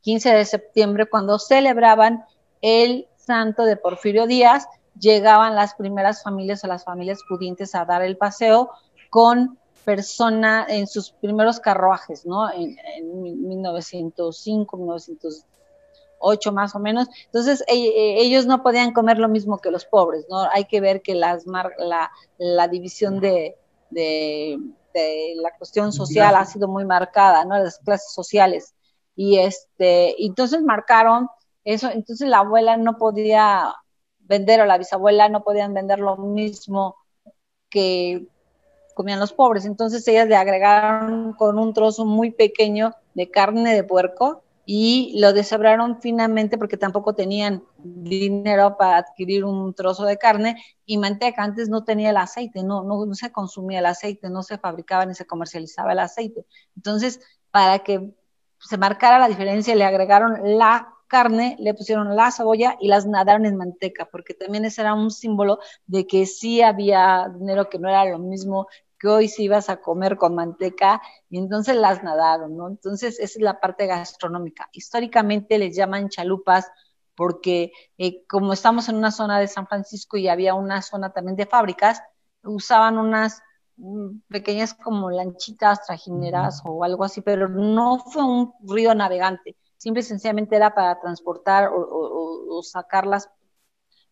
15 0.00 0.34
de 0.34 0.44
septiembre, 0.44 1.06
cuando 1.08 1.38
celebraban 1.38 2.24
el 2.62 3.06
santo 3.14 3.64
de 3.64 3.76
Porfirio 3.76 4.26
Díaz, 4.26 4.66
llegaban 4.98 5.54
las 5.54 5.76
primeras 5.76 6.24
familias 6.24 6.64
o 6.64 6.66
las 6.66 6.82
familias 6.82 7.20
pudientes 7.28 7.76
a 7.76 7.84
dar 7.84 8.02
el 8.02 8.16
paseo 8.16 8.72
con 9.08 9.56
persona 9.84 10.66
en 10.68 10.86
sus 10.86 11.10
primeros 11.10 11.60
carruajes, 11.60 12.26
¿no? 12.26 12.52
En, 12.52 12.76
en 12.96 13.48
1905, 13.48 14.76
1908 14.76 16.52
más 16.52 16.74
o 16.74 16.78
menos. 16.78 17.08
Entonces 17.26 17.62
e, 17.68 17.74
e, 17.74 18.22
ellos 18.22 18.46
no 18.46 18.62
podían 18.62 18.92
comer 18.92 19.18
lo 19.18 19.28
mismo 19.28 19.58
que 19.58 19.70
los 19.70 19.84
pobres, 19.84 20.26
¿no? 20.28 20.48
Hay 20.52 20.64
que 20.64 20.80
ver 20.80 21.02
que 21.02 21.14
las 21.14 21.44
la, 21.46 22.10
la 22.38 22.68
división 22.68 23.20
de, 23.20 23.56
de, 23.90 24.58
de, 24.92 25.34
la 25.36 25.56
cuestión 25.56 25.92
social 25.92 26.34
ha 26.36 26.44
sido 26.44 26.68
muy 26.68 26.84
marcada, 26.84 27.44
¿no? 27.44 27.58
Las 27.58 27.78
clases 27.78 28.12
sociales. 28.12 28.74
Y 29.16 29.38
este, 29.38 30.24
entonces 30.24 30.62
marcaron 30.62 31.28
eso, 31.64 31.90
entonces 31.90 32.28
la 32.28 32.38
abuela 32.38 32.76
no 32.76 32.98
podía 32.98 33.74
vender 34.20 34.60
o 34.60 34.66
la 34.66 34.78
bisabuela 34.78 35.28
no 35.28 35.42
podían 35.42 35.74
vender 35.74 35.98
lo 35.98 36.16
mismo 36.16 36.96
que 37.70 38.26
comían 38.94 39.20
los 39.20 39.32
pobres. 39.32 39.64
Entonces 39.64 40.06
ellas 40.08 40.28
le 40.28 40.36
agregaron 40.36 41.32
con 41.34 41.58
un 41.58 41.72
trozo 41.72 42.04
muy 42.04 42.30
pequeño 42.30 42.92
de 43.14 43.30
carne 43.30 43.74
de 43.74 43.84
puerco 43.84 44.42
y 44.66 45.18
lo 45.20 45.32
deshebraron 45.32 46.00
finamente 46.00 46.56
porque 46.56 46.78
tampoco 46.78 47.14
tenían 47.14 47.62
dinero 47.82 48.76
para 48.78 48.98
adquirir 48.98 49.44
un 49.44 49.74
trozo 49.74 50.04
de 50.04 50.16
carne 50.16 50.62
y 50.86 50.96
manteca. 50.96 51.42
Antes 51.42 51.68
no 51.68 51.84
tenía 51.84 52.10
el 52.10 52.16
aceite, 52.16 52.62
no, 52.62 52.82
no, 52.82 53.04
no 53.04 53.14
se 53.14 53.30
consumía 53.30 53.80
el 53.80 53.86
aceite, 53.86 54.30
no 54.30 54.42
se 54.42 54.56
fabricaba 54.56 55.04
ni 55.04 55.14
se 55.14 55.26
comercializaba 55.26 55.92
el 55.92 55.98
aceite. 55.98 56.46
Entonces, 56.76 57.20
para 57.50 57.80
que 57.80 58.14
se 58.58 58.78
marcara 58.78 59.18
la 59.18 59.28
diferencia, 59.28 59.74
le 59.74 59.84
agregaron 59.84 60.38
la 60.58 60.94
carne, 61.06 61.56
le 61.60 61.74
pusieron 61.74 62.16
la 62.16 62.30
cebolla 62.30 62.76
y 62.80 62.88
las 62.88 63.06
nadaron 63.06 63.46
en 63.46 63.56
manteca, 63.56 64.06
porque 64.06 64.34
también 64.34 64.64
ese 64.64 64.80
era 64.80 64.94
un 64.94 65.10
símbolo 65.10 65.58
de 65.86 66.06
que 66.06 66.26
sí 66.26 66.62
había 66.62 67.30
dinero 67.38 67.68
que 67.68 67.78
no 67.78 67.88
era 67.88 68.04
lo 68.06 68.18
mismo 68.18 68.66
que 69.04 69.08
hoy 69.08 69.28
si 69.28 69.44
ibas 69.44 69.68
a 69.68 69.82
comer 69.82 70.16
con 70.16 70.34
manteca, 70.34 71.02
y 71.28 71.36
entonces 71.36 71.76
las 71.76 72.02
nadaron, 72.02 72.56
¿no? 72.56 72.68
Entonces, 72.68 73.18
esa 73.20 73.38
es 73.38 73.42
la 73.42 73.60
parte 73.60 73.86
gastronómica. 73.86 74.68
Históricamente 74.72 75.58
les 75.58 75.76
llaman 75.76 76.08
chalupas 76.08 76.70
porque 77.14 77.72
eh, 77.98 78.24
como 78.26 78.54
estamos 78.54 78.88
en 78.88 78.96
una 78.96 79.10
zona 79.10 79.38
de 79.38 79.46
San 79.48 79.66
Francisco 79.66 80.16
y 80.16 80.28
había 80.28 80.54
una 80.54 80.80
zona 80.80 81.12
también 81.12 81.36
de 81.36 81.46
fábricas, 81.46 82.02
usaban 82.42 82.98
unas 82.98 83.42
mm, 83.76 84.20
pequeñas 84.28 84.72
como 84.74 85.10
lanchitas 85.10 85.84
trajineras 85.86 86.62
o 86.64 86.82
algo 86.82 87.04
así, 87.04 87.20
pero 87.20 87.48
no 87.48 87.98
fue 87.98 88.24
un 88.24 88.54
río 88.66 88.94
navegante 88.94 89.56
simple 89.84 90.00
y 90.00 90.04
sencillamente 90.04 90.56
era 90.56 90.74
para 90.74 90.98
transportar 90.98 91.70
o, 91.70 92.62
sacar 92.62 93.06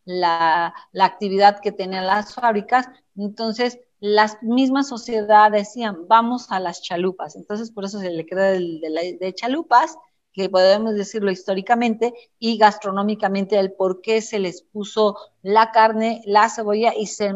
la, 0.04 0.74
actividad 0.98 1.60
que 1.60 1.72
tenían 1.72 2.06
las 2.06 2.34
fábricas. 2.34 2.88
Entonces, 3.16 3.78
las 4.00 4.42
mismas 4.42 4.88
sociedades 4.88 5.68
decían, 5.68 6.08
vamos 6.08 6.50
a 6.50 6.60
las 6.60 6.82
chalupas. 6.82 7.36
Entonces, 7.36 7.70
por 7.70 7.84
eso 7.84 7.98
se 8.00 8.10
le 8.10 8.26
queda 8.26 8.50
de, 8.50 9.18
de 9.20 9.34
chalupas, 9.34 9.96
que 10.32 10.48
podemos 10.48 10.94
decirlo 10.94 11.30
históricamente, 11.30 12.14
y 12.38 12.56
gastronómicamente 12.56 13.58
el 13.58 13.72
por 13.72 14.00
qué 14.00 14.22
se 14.22 14.38
les 14.38 14.62
puso 14.62 15.16
la 15.42 15.70
carne, 15.70 16.22
la 16.24 16.48
cebolla 16.48 16.94
y 16.96 17.06
se 17.06 17.34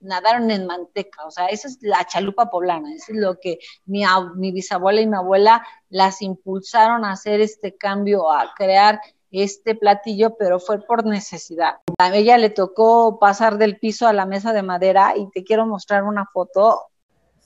nadaron 0.00 0.50
en 0.50 0.66
manteca, 0.66 1.26
o 1.26 1.30
sea, 1.30 1.46
esa 1.46 1.68
es 1.68 1.78
la 1.80 2.04
chalupa 2.06 2.50
poblana, 2.50 2.94
eso 2.94 3.12
es 3.12 3.18
lo 3.18 3.38
que 3.40 3.58
mi, 3.86 4.04
mi 4.36 4.52
bisabuela 4.52 5.00
y 5.00 5.06
mi 5.06 5.16
abuela 5.16 5.66
las 5.88 6.22
impulsaron 6.22 7.04
a 7.04 7.12
hacer 7.12 7.40
este 7.40 7.76
cambio, 7.76 8.30
a 8.30 8.52
crear 8.54 9.00
este 9.42 9.74
platillo, 9.74 10.36
pero 10.36 10.58
fue 10.58 10.80
por 10.80 11.04
necesidad. 11.04 11.76
A 11.98 12.14
ella 12.14 12.38
le 12.38 12.50
tocó 12.50 13.18
pasar 13.18 13.58
del 13.58 13.78
piso 13.78 14.06
a 14.06 14.12
la 14.12 14.26
mesa 14.26 14.52
de 14.52 14.62
madera 14.62 15.14
y 15.16 15.28
te 15.30 15.44
quiero 15.44 15.66
mostrar 15.66 16.04
una 16.04 16.26
foto. 16.26 16.82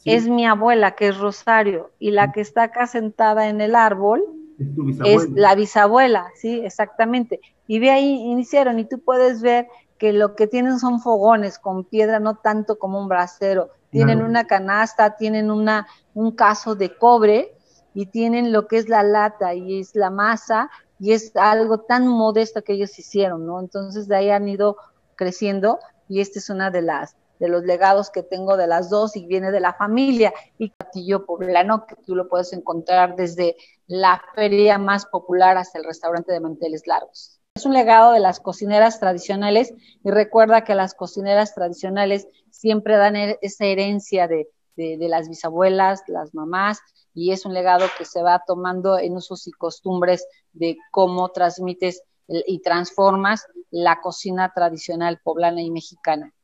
Es 0.04 0.28
mi 0.28 0.47
abuela, 0.47 0.94
que 0.94 1.09
es 1.09 1.18
Rosario, 1.18 1.90
y 1.99 2.11
la 2.11 2.32
que 2.32 2.40
está 2.40 2.64
acá 2.64 2.87
sentada 2.87 3.49
en 3.49 3.61
el 3.61 3.75
árbol 3.75 4.25
es, 4.59 5.25
es 5.25 5.30
la 5.30 5.54
bisabuela, 5.54 6.28
sí, 6.37 6.61
exactamente. 6.64 7.40
Y 7.66 7.80
ve 7.80 7.90
ahí, 7.90 8.09
iniciaron, 8.09 8.78
y 8.78 8.87
tú 8.87 9.00
puedes 9.00 9.42
ver 9.42 9.68
que 9.99 10.14
lo 10.14 10.35
que 10.35 10.47
tienen 10.47 10.78
son 10.78 11.00
fogones 11.00 11.59
con 11.59 11.85
piedra, 11.85 12.18
no 12.18 12.37
tanto 12.37 12.78
como 12.78 12.99
un 12.99 13.09
brasero. 13.09 13.68
Tienen 13.90 14.23
una 14.23 14.47
canasta, 14.47 15.16
tienen 15.16 15.50
una, 15.50 15.87
un 16.14 16.32
caso 16.32 16.75
de 16.75 16.97
cobre 16.97 17.54
y 17.92 18.06
tienen 18.06 18.52
lo 18.52 18.66
que 18.66 18.78
es 18.78 18.88
la 18.88 19.02
lata 19.02 19.54
y 19.54 19.80
es 19.80 19.94
la 19.94 20.11
masa 20.11 20.70
y 21.00 21.12
es 21.12 21.35
algo 21.35 21.80
tan 21.80 22.07
modesto 22.07 22.62
que 22.62 22.75
ellos 22.75 22.97
hicieron, 22.99 23.47
¿no? 23.47 23.59
Entonces 23.59 24.07
de 24.07 24.16
ahí 24.16 24.30
han 24.30 24.49
ido 24.49 24.76
creciendo 25.16 25.80
y 26.09 26.21
este 26.21 26.38
es 26.38 26.50
una 26.50 26.71
de 26.71 26.83
las 26.83 27.16
de 27.40 27.49
los 27.49 27.64
legados 27.64 28.11
que 28.11 28.23
tengo 28.23 28.59
de 28.59 28.66
las 28.66 28.90
dos 28.90 29.16
y 29.16 29.25
viene 29.25 29.50
de 29.50 29.61
la 29.61 29.73
familia 29.73 30.33
y 30.59 30.69
platillo 30.71 31.25
poblano 31.25 31.87
que 31.87 31.97
tú 31.97 32.14
lo 32.14 32.28
puedes 32.28 32.52
encontrar 32.52 33.16
desde 33.16 33.57
la 33.87 34.23
feria 34.35 34.76
más 34.76 35.07
popular 35.07 35.57
hasta 35.57 35.78
el 35.78 35.87
restaurante 35.87 36.33
de 36.33 36.40
manteles 36.40 36.87
largos. 36.87 37.40
Es 37.54 37.64
un 37.64 37.73
legado 37.73 38.12
de 38.12 38.21
las 38.21 38.40
cocineras 38.40 39.00
tradicionales 39.00 39.73
y 40.04 40.11
recuerda 40.11 40.64
que 40.64 40.75
las 40.75 40.95
cocineras 40.95 41.54
tradicionales 41.54 42.28
siempre 42.50 42.97
dan 42.99 43.16
e-, 43.16 43.38
esa 43.40 43.64
herencia 43.64 44.28
de, 44.28 44.47
las 44.99 45.28
bisabuelas, 45.28 46.02
las 46.08 46.34
mamás, 46.34 46.80
y 47.14 47.32
es 47.32 47.44
un 47.44 47.54
legado 47.54 47.87
que 47.99 48.04
se 48.04 48.22
va 48.22 48.42
tomando 48.46 48.99
en 48.99 49.16
usos 49.16 49.46
y 49.46 49.52
costumbres 49.52 50.26
de 50.52 50.76
cómo 50.90 51.30
transmites 51.30 52.02
y 52.28 52.60
transformas 52.62 53.46
la 53.70 54.00
cocina 54.00 54.52
tradicional 54.54 55.20
poblana 55.22 55.62
y 55.62 55.70
mexicana. 55.70 56.34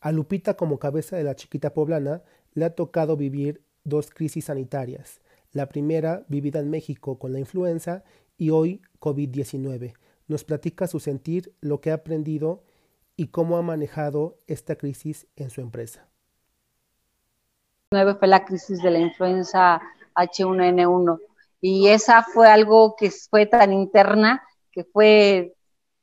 A 0.00 0.12
Lupita 0.12 0.54
como 0.54 0.78
cabeza 0.78 1.16
de 1.16 1.24
la 1.24 1.34
chiquita 1.34 1.74
poblana 1.74 2.22
le 2.52 2.64
ha 2.64 2.74
tocado 2.74 3.16
vivir 3.16 3.64
dos 3.84 4.10
crisis 4.10 4.46
sanitarias. 4.46 5.20
La 5.52 5.68
primera 5.68 6.24
vivida 6.28 6.60
en 6.60 6.70
México 6.70 7.18
con 7.18 7.32
la 7.32 7.38
influenza 7.38 8.04
y 8.36 8.50
hoy 8.50 8.82
COVID-19. 9.00 9.94
Nos 10.28 10.44
platica 10.44 10.86
su 10.86 11.00
sentir, 11.00 11.54
lo 11.60 11.80
que 11.80 11.90
ha 11.90 11.94
aprendido 11.94 12.64
y 13.16 13.28
cómo 13.28 13.56
ha 13.56 13.62
manejado 13.62 14.38
esta 14.46 14.76
crisis 14.76 15.26
en 15.36 15.50
su 15.50 15.60
empresa. 15.60 16.08
Fue 18.18 18.28
la 18.28 18.44
crisis 18.44 18.82
de 18.82 18.90
la 18.90 18.98
influenza 18.98 19.80
H1N1 20.14 21.20
y 21.60 21.88
esa 21.88 22.22
fue 22.22 22.48
algo 22.48 22.96
que 22.96 23.10
fue 23.10 23.46
tan 23.46 23.72
interna 23.72 24.42
que 24.72 24.84
fue 24.84 25.54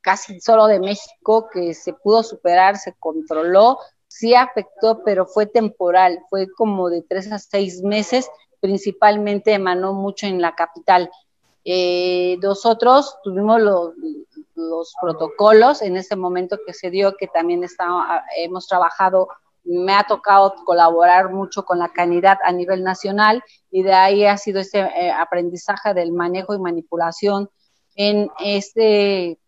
casi 0.02 0.40
solo 0.42 0.68
de 0.68 0.80
México, 0.80 1.48
que 1.52 1.74
se 1.74 1.94
pudo 1.94 2.24
superar, 2.24 2.78
se 2.78 2.94
controló, 2.94 3.80
sí 4.08 4.36
afectó, 4.36 5.04
pero 5.04 5.26
fue 5.26 5.46
temporal, 5.46 6.20
fue 6.30 6.48
como 6.58 6.90
de 6.90 7.02
tres 7.02 7.32
a 7.32 7.40
seis 7.40 7.82
meses, 7.82 8.30
principalmente 8.60 9.54
emanó 9.54 9.94
mucho 9.94 10.28
en 10.28 10.42
la 10.42 10.56
capital. 10.56 11.10
Eh, 11.66 12.38
nosotros 12.42 13.18
tuvimos 13.24 13.62
los, 13.62 14.94
protocolos 15.02 15.82
en 15.82 15.98
ese 15.98 16.16
momento 16.16 16.58
que 16.66 16.74
se 16.74 16.90
dio, 16.90 17.16
que 17.16 17.28
también 17.28 17.64
hemos 18.38 18.68
trabajado, 18.68 19.30
me 19.64 19.94
ha 19.94 20.04
tocado 20.04 20.56
colaborar 20.66 21.32
mucho 21.32 21.66
con 21.66 21.80
la 21.80 21.90
canidad 21.90 22.38
a 22.44 22.52
nivel 22.52 22.84
nacional 22.84 23.44
y 23.72 23.84
de 23.84 23.94
ahí 23.94 24.26
ha 24.26 24.38
sido 24.38 24.60
ese 24.60 24.80
eh, 24.80 25.12
aprendizaje 25.12 25.94
del 25.94 26.12
manejo 26.12 26.54
y 26.54 26.60
manipulación 26.60 27.50
en 27.96 28.30
este, 28.40 29.40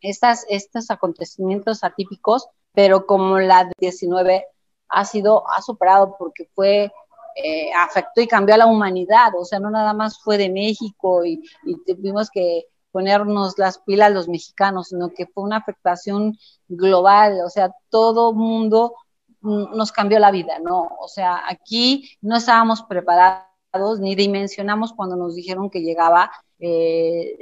estas, 0.00 0.44
estos 0.48 0.90
acontecimientos 0.90 1.84
atípicos, 1.84 2.48
pero 2.72 3.06
como 3.06 3.38
la 3.38 3.70
19 3.78 4.44
ha 4.88 5.04
sido, 5.04 5.44
ha 5.50 5.62
superado 5.62 6.16
porque 6.18 6.48
fue 6.54 6.92
eh, 7.34 7.72
afectó 7.72 8.20
y 8.20 8.28
cambió 8.28 8.54
a 8.54 8.58
la 8.58 8.66
humanidad, 8.66 9.32
o 9.38 9.44
sea, 9.44 9.58
no 9.58 9.70
nada 9.70 9.94
más 9.94 10.20
fue 10.22 10.36
de 10.36 10.50
México 10.50 11.24
y, 11.24 11.42
tuvimos 11.86 12.30
que 12.30 12.66
ponernos 12.90 13.58
las 13.58 13.78
pilas 13.78 14.12
los 14.12 14.28
mexicanos, 14.28 14.88
sino 14.88 15.08
que 15.14 15.26
fue 15.26 15.44
una 15.44 15.56
afectación 15.56 16.36
global, 16.68 17.40
o 17.44 17.48
sea, 17.48 17.74
todo 17.88 18.34
mundo 18.34 18.94
nos 19.42 19.92
cambió 19.92 20.18
la 20.18 20.30
vida, 20.30 20.58
¿no? 20.60 20.96
O 21.00 21.08
sea, 21.08 21.42
aquí 21.48 22.10
no 22.20 22.36
estábamos 22.36 22.82
preparados 22.82 24.00
ni 24.00 24.14
dimensionamos 24.14 24.92
cuando 24.92 25.16
nos 25.16 25.34
dijeron 25.34 25.70
que 25.70 25.80
llegaba 25.80 26.30
eh, 26.58 27.38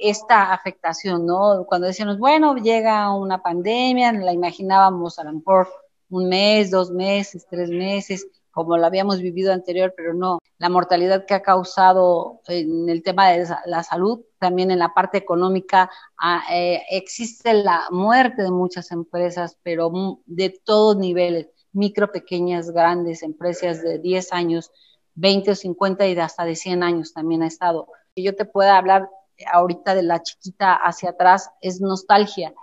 esta 0.00 0.52
afectación, 0.52 1.26
¿no? 1.26 1.64
Cuando 1.66 1.86
decíamos, 1.86 2.18
bueno, 2.18 2.56
llega 2.56 3.14
una 3.14 3.42
pandemia, 3.42 4.12
la 4.12 4.32
imaginábamos 4.32 5.18
a 5.18 5.24
lo 5.24 5.32
mejor 5.34 5.68
un 6.10 6.28
mes, 6.28 6.70
dos 6.70 6.90
meses, 6.90 7.46
tres 7.48 7.70
meses, 7.70 8.26
como 8.54 8.78
lo 8.78 8.86
habíamos 8.86 9.20
vivido 9.20 9.52
anterior, 9.52 9.92
pero 9.96 10.14
no. 10.14 10.38
La 10.58 10.68
mortalidad 10.68 11.26
que 11.26 11.34
ha 11.34 11.42
causado 11.42 12.40
en 12.46 12.88
el 12.88 13.02
tema 13.02 13.30
de 13.30 13.46
la 13.66 13.82
salud, 13.82 14.20
también 14.38 14.70
en 14.70 14.78
la 14.78 14.94
parte 14.94 15.18
económica, 15.18 15.90
ah, 16.18 16.44
eh, 16.52 16.82
existe 16.90 17.52
la 17.52 17.88
muerte 17.90 18.42
de 18.42 18.52
muchas 18.52 18.92
empresas, 18.92 19.58
pero 19.64 19.92
de 20.26 20.50
todos 20.64 20.96
niveles, 20.96 21.48
micro, 21.72 22.12
pequeñas, 22.12 22.70
grandes, 22.70 23.24
empresas 23.24 23.82
de 23.82 23.98
10 23.98 24.32
años, 24.32 24.70
20 25.16 25.50
o 25.50 25.54
50 25.56 26.06
y 26.06 26.18
hasta 26.18 26.44
de 26.44 26.54
100 26.54 26.84
años 26.84 27.12
también 27.12 27.42
ha 27.42 27.48
estado. 27.48 27.88
Que 28.14 28.22
yo 28.22 28.36
te 28.36 28.44
pueda 28.44 28.78
hablar 28.78 29.10
ahorita 29.52 29.96
de 29.96 30.04
la 30.04 30.22
chiquita 30.22 30.74
hacia 30.74 31.10
atrás 31.10 31.50
es 31.60 31.80
nostalgia. 31.80 32.54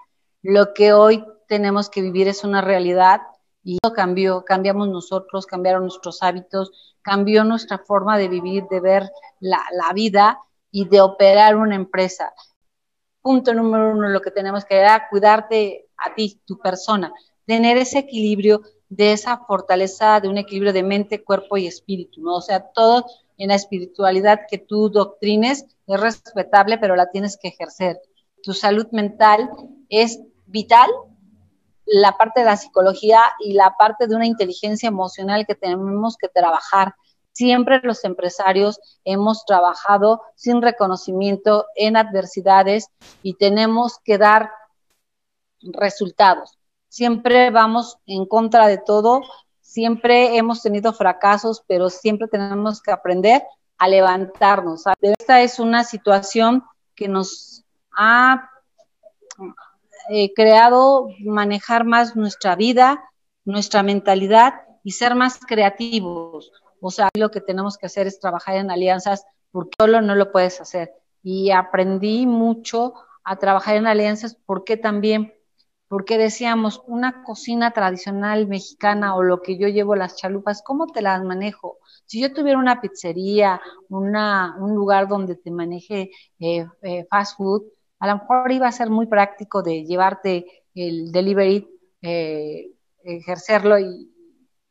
Lo 0.42 0.74
que 0.74 0.94
hoy 0.94 1.26
tenemos 1.48 1.90
que 1.90 2.02
vivir 2.02 2.30
es 2.30 2.46
una 2.46 2.62
realidad 2.62 3.22
Y 3.64 3.78
cambió, 3.96 4.44
cambiamos 4.44 4.90
nosotros, 4.90 5.46
cambiaron 5.46 5.84
nuestros 5.84 6.24
hábitos, 6.24 6.72
cambió 7.02 7.44
nuestra 7.44 7.78
forma 7.78 8.18
de 8.18 8.28
vivir, 8.28 8.64
de 8.70 8.80
ver 8.80 9.12
la, 9.40 9.62
la 9.74 9.94
vida 9.94 10.40
y 10.72 10.88
de 10.88 11.02
operar 11.02 11.56
una 11.56 11.76
empresa. 11.76 12.34
Punto 13.22 13.54
número 13.54 13.92
uno, 13.92 14.10
lo 14.10 14.22
que 14.22 14.32
tenemos 14.32 14.66
que 14.66 14.84
hacer, 14.84 15.08
cuidarte 15.10 15.90
a 15.98 16.16
ti, 16.16 16.42
tu 16.46 16.58
persona, 16.58 17.14
tener 17.46 17.78
ese 17.78 18.00
equilibrio 18.00 18.62
de 18.90 19.14
esa 19.14 19.38
fortaleza, 19.46 20.20
de 20.20 20.28
un 20.28 20.38
equilibrio 20.38 20.74
de 20.74 20.84
mente, 20.84 21.24
cuerpo 21.24 21.58
y 21.58 21.68
espíritu, 21.68 22.22
¿no? 22.22 22.36
O 22.36 22.42
sea, 22.42 22.72
todo 22.74 23.06
en 23.38 23.48
la 23.48 23.56
espiritualidad 23.56 24.42
que 24.50 24.58
tú 24.58 24.90
doctrines 24.90 25.66
es 25.88 26.00
respetable, 26.00 26.78
pero 26.78 26.96
la 26.96 27.10
tienes 27.10 27.38
que 27.38 27.48
ejercer. 27.48 28.00
Tu 28.44 28.54
salud 28.54 28.88
mental 28.92 29.50
es 29.90 30.20
vital, 30.46 30.90
la 31.92 32.18
parte 32.18 32.40
de 32.40 32.46
la 32.46 32.56
psicología 32.56 33.22
y 33.40 33.52
la 33.52 33.76
parte 33.78 34.08
de 34.08 34.16
una 34.16 34.26
inteligencia 34.26 34.88
emocional 34.88 35.46
que 35.46 35.56
tenemos 35.56 36.16
que 36.16 36.30
trabajar. 36.30 36.96
Siempre 37.34 37.82
los 37.84 38.06
empresarios 38.06 38.80
hemos 39.04 39.46
trabajado 39.46 40.22
sin 40.36 40.62
reconocimiento 40.62 41.66
en 41.76 41.98
adversidades 41.98 42.88
y 43.24 43.34
tenemos 43.34 44.00
que 44.06 44.18
dar 44.18 44.52
resultados. 45.62 46.58
Siempre 46.88 47.52
vamos 47.52 47.98
en 48.06 48.26
contra 48.26 48.68
de 48.68 48.78
todo, 48.78 49.22
siempre 49.60 50.38
hemos 50.38 50.62
tenido 50.62 50.94
fracasos, 50.94 51.62
pero 51.68 51.90
siempre 51.90 52.30
tenemos 52.30 52.82
que 52.82 52.92
aprender 52.92 53.44
a 53.78 53.90
levantarnos. 53.90 54.86
Esta 55.02 55.42
es 55.42 55.60
una 55.60 55.84
situación 55.84 56.64
que 56.96 57.10
nos 57.10 57.66
ha 57.92 58.50
eh, 60.10 60.34
creado 60.34 61.08
manejar 61.24 61.86
más 61.86 62.16
nuestra 62.16 62.56
vida, 62.56 63.04
nuestra 63.46 63.84
mentalidad 63.84 64.54
y 64.84 64.92
ser 64.92 65.16
más 65.16 65.40
creativos. 65.40 66.52
O 66.80 66.92
sea, 66.92 67.10
lo 67.16 67.30
que 67.32 67.42
tenemos 67.42 67.78
que 67.78 67.86
hacer 67.86 68.08
es 68.08 68.20
trabajar 68.20 68.56
en 68.56 68.72
alianzas 68.72 69.26
porque 69.52 69.76
solo 69.80 70.02
no 70.02 70.16
lo 70.16 70.32
puedes 70.32 70.60
hacer. 70.62 70.94
Y 71.24 71.52
aprendí 71.52 72.26
mucho 72.26 72.94
a 73.24 73.36
trabajar 73.38 73.76
en 73.76 73.88
alianzas 73.88 74.38
porque 74.46 74.78
también 74.78 75.34
porque 75.92 76.18
decíamos, 76.18 76.82
una 76.88 77.22
cocina 77.26 77.72
tradicional 77.72 78.48
mexicana 78.48 79.14
o 79.14 79.24
lo 79.24 79.42
que 79.42 79.58
yo 79.58 79.68
llevo 79.68 79.98
las 79.98 80.16
chalupas, 80.16 80.64
¿cómo 80.66 80.88
te 80.88 81.02
las 81.02 81.22
manejo? 81.22 81.80
Si 82.06 82.22
yo 82.22 82.34
tuviera 82.34 82.58
una 82.58 82.80
pizzería, 82.80 83.60
una, 83.90 84.56
un 84.58 84.74
lugar 84.74 85.10
donde 85.10 85.36
te 85.36 85.52
maneje 85.52 86.12
eh, 86.40 86.66
eh, 86.82 87.06
fast 87.10 87.36
food, 87.36 87.64
a 88.02 88.08
lo 88.08 88.18
mejor 88.18 88.52
iba 88.52 88.68
a 88.68 88.72
ser 88.72 88.90
muy 88.90 89.06
práctico 89.06 89.62
de 89.62 89.86
llevarte 89.86 90.64
el 90.74 91.12
delivery, 91.12 91.70
eh, 92.02 92.72
ejercerlo 93.04 93.80
y 93.80 94.12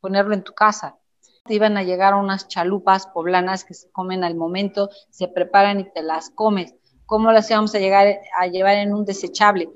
ponerlo 0.01 0.33
en 0.33 0.43
tu 0.43 0.53
casa. 0.53 0.97
Te 1.45 1.53
iban 1.53 1.77
a 1.77 1.83
llegar 1.83 2.13
unas 2.13 2.49
chalupas 2.49 3.07
poblanas 3.07 3.63
que 3.63 3.73
se 3.73 3.89
comen 3.91 4.25
al 4.25 4.35
momento, 4.35 4.89
se 5.09 5.29
preparan 5.29 5.79
y 5.79 5.89
te 5.91 6.03
las 6.03 6.29
comes. 6.29 6.75
¿Cómo 7.05 7.31
las 7.31 7.49
íbamos 7.49 7.73
a 7.73 7.79
llegar 7.79 8.19
a 8.37 8.47
llevar 8.47 8.75
en 8.75 8.93
un 8.93 9.05
desechable? 9.05 9.69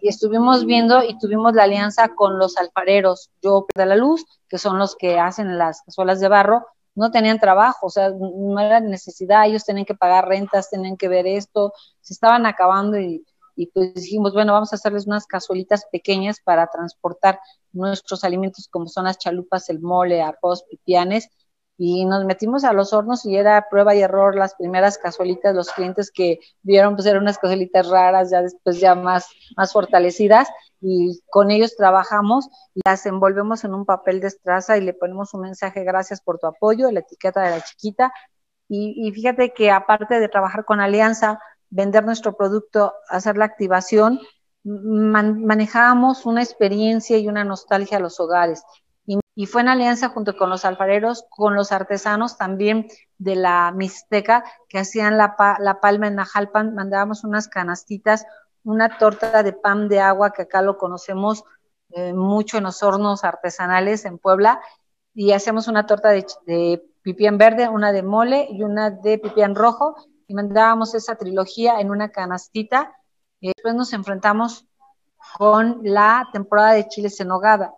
y 0.00 0.08
estuvimos 0.08 0.64
viendo 0.64 1.02
y 1.02 1.18
tuvimos 1.18 1.54
la 1.54 1.64
alianza 1.64 2.14
con 2.14 2.38
los 2.38 2.56
alfareros, 2.56 3.30
yo 3.42 3.66
de 3.74 3.86
la 3.86 3.96
luz, 3.96 4.24
que 4.48 4.58
son 4.58 4.78
los 4.78 4.96
que 4.96 5.18
hacen 5.18 5.58
las 5.58 5.82
cazuelas 5.82 6.20
de 6.20 6.28
barro, 6.28 6.66
no 6.98 7.10
tenían 7.10 7.38
trabajo, 7.38 7.86
o 7.86 7.90
sea, 7.90 8.10
no 8.10 8.58
era 8.60 8.80
necesidad, 8.80 9.46
ellos 9.46 9.64
tenían 9.64 9.86
que 9.86 9.94
pagar 9.94 10.28
rentas, 10.28 10.70
tenían 10.70 10.96
que 10.96 11.08
ver 11.08 11.26
esto, 11.26 11.72
se 12.00 12.12
estaban 12.12 12.44
acabando 12.46 12.98
y, 12.98 13.24
y 13.56 13.66
pues 13.68 13.94
dijimos, 13.94 14.32
bueno, 14.34 14.52
vamos 14.52 14.72
a 14.72 14.76
hacerles 14.76 15.06
unas 15.06 15.26
cazuelitas 15.26 15.84
pequeñas 15.92 16.40
para 16.44 16.66
transportar 16.68 17.40
nuestros 17.72 18.24
alimentos 18.24 18.68
como 18.68 18.88
son 18.88 19.04
las 19.04 19.18
chalupas, 19.18 19.70
el 19.70 19.80
mole, 19.80 20.22
arroz, 20.22 20.64
pipianes, 20.70 21.28
y 21.80 22.04
nos 22.04 22.24
metimos 22.24 22.64
a 22.64 22.72
los 22.72 22.92
hornos 22.92 23.24
y 23.24 23.36
era 23.36 23.68
prueba 23.70 23.94
y 23.94 24.02
error 24.02 24.34
las 24.34 24.56
primeras 24.56 24.98
cazuelitas, 24.98 25.54
los 25.54 25.70
clientes 25.70 26.10
que 26.10 26.40
vieron 26.62 26.96
pues 26.96 27.06
eran 27.06 27.22
unas 27.22 27.38
cazuelitas 27.38 27.88
raras, 27.88 28.30
ya 28.32 28.42
después 28.42 28.80
ya 28.80 28.96
más, 28.96 29.28
más 29.56 29.72
fortalecidas 29.72 30.48
y 30.80 31.20
con 31.30 31.52
ellos 31.52 31.76
trabajamos, 31.76 32.48
las 32.84 33.06
envolvemos 33.06 33.62
en 33.62 33.74
un 33.74 33.84
papel 33.84 34.20
de 34.20 34.26
estraza 34.26 34.76
y 34.76 34.80
le 34.80 34.92
ponemos 34.92 35.34
un 35.34 35.42
mensaje, 35.42 35.84
gracias 35.84 36.20
por 36.20 36.40
tu 36.40 36.48
apoyo, 36.48 36.90
la 36.90 37.00
etiqueta 37.00 37.42
de 37.42 37.50
la 37.50 37.60
chiquita. 37.62 38.12
Y, 38.70 39.10
fíjate 39.12 39.54
que 39.54 39.70
aparte 39.70 40.20
de 40.20 40.28
trabajar 40.28 40.66
con 40.66 40.80
Alianza, 40.80 41.40
vender 41.70 42.04
nuestro 42.04 42.36
producto, 42.36 42.92
hacer 43.08 43.38
la 43.38 43.46
activación, 43.46 44.20
manejábamos 44.62 46.26
una 46.26 46.42
experiencia 46.42 47.16
y 47.16 47.28
una 47.28 47.44
nostalgia 47.44 47.96
a 47.96 48.00
los 48.00 48.20
hogares 48.20 48.62
y 49.38 49.46
fue 49.46 49.60
en 49.60 49.68
alianza 49.68 50.08
junto 50.08 50.36
con 50.36 50.50
los 50.50 50.64
alfareros, 50.64 51.24
con 51.30 51.54
los 51.54 51.70
artesanos 51.70 52.36
también 52.36 52.88
de 53.18 53.36
la 53.36 53.70
Mixteca 53.70 54.42
que 54.68 54.80
hacían 54.80 55.16
la, 55.16 55.36
palma 55.80 56.08
en 56.08 56.16
Najalpan, 56.16 56.74
mandábamos 56.74 57.22
unas 57.22 57.46
canastitas, 57.46 58.26
una 58.64 58.98
torta 58.98 59.44
de 59.44 59.52
pan 59.52 59.88
de 59.88 60.00
agua 60.00 60.32
que 60.32 60.42
acá 60.42 60.60
lo 60.60 60.76
conocemos 60.76 61.44
eh, 61.90 62.12
mucho 62.14 62.58
en 62.58 62.64
los 62.64 62.82
hornos 62.82 63.22
artesanales 63.22 64.04
en 64.06 64.18
Puebla 64.18 64.60
y 65.14 65.30
hacemos 65.30 65.68
una 65.68 65.86
torta 65.86 66.08
de, 66.08 66.26
de 66.44 66.82
pipián 67.02 67.38
verde, 67.38 67.68
una 67.68 67.92
de 67.92 68.02
mole 68.02 68.48
y 68.50 68.64
una 68.64 68.90
de 68.90 69.18
pipián 69.18 69.54
rojo 69.54 69.94
y 70.26 70.34
mandábamos 70.34 70.96
esa 70.96 71.14
trilogía 71.14 71.78
en 71.78 71.92
una 71.92 72.10
canastita. 72.10 72.92
Y 73.38 73.52
después 73.54 73.76
nos 73.76 73.92
enfrentamos 73.92 74.66
con 75.38 75.78
la 75.84 76.28
temporada 76.32 76.72
de 76.72 76.88
chiles 76.88 77.20
en 77.20 77.28
nogada 77.28 77.72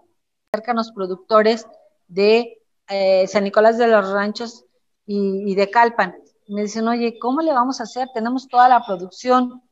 cercanos 0.52 0.90
productores 0.92 1.66
de 2.08 2.58
eh, 2.88 3.26
San 3.28 3.44
Nicolás 3.44 3.78
de 3.78 3.86
los 3.86 4.10
Ranchos 4.10 4.64
y, 5.06 5.54
de 5.54 5.70
Calpan. 5.70 6.16
Me 6.48 6.62
dicen, 6.62 6.86
oye, 6.88 7.18
¿cómo 7.20 7.40
le 7.40 7.52
vamos 7.52 7.80
a 7.80 7.84
hacer? 7.84 8.08
Tenemos 8.14 8.48
toda 8.48 8.68
la 8.68 8.84
producción 8.84 9.62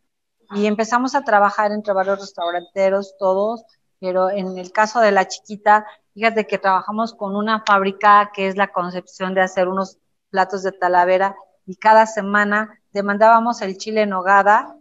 y 0.54 0.66
empezamos 0.66 1.14
a 1.14 1.22
trabajar 1.22 1.72
entre 1.72 1.92
varios 1.92 2.20
restauranteros, 2.20 3.16
todos, 3.18 3.64
pero 4.00 4.30
en 4.30 4.56
el 4.58 4.72
caso 4.72 5.00
de 5.00 5.12
la 5.12 5.26
chiquita, 5.26 5.86
fíjate 6.14 6.46
que 6.46 6.58
trabajamos 6.58 7.14
con 7.14 7.36
una 7.36 7.62
fábrica 7.66 8.30
que 8.32 8.48
es 8.48 8.56
la 8.56 8.68
concepción 8.68 9.34
de 9.34 9.42
hacer 9.42 9.68
unos 9.68 9.98
platos 10.30 10.62
de 10.62 10.72
talavera 10.72 11.36
y 11.66 11.76
cada 11.76 12.06
semana 12.06 12.80
demandábamos 12.92 13.60
el 13.62 13.76
chile 13.78 14.02
en 14.02 14.10
nogada 14.10 14.76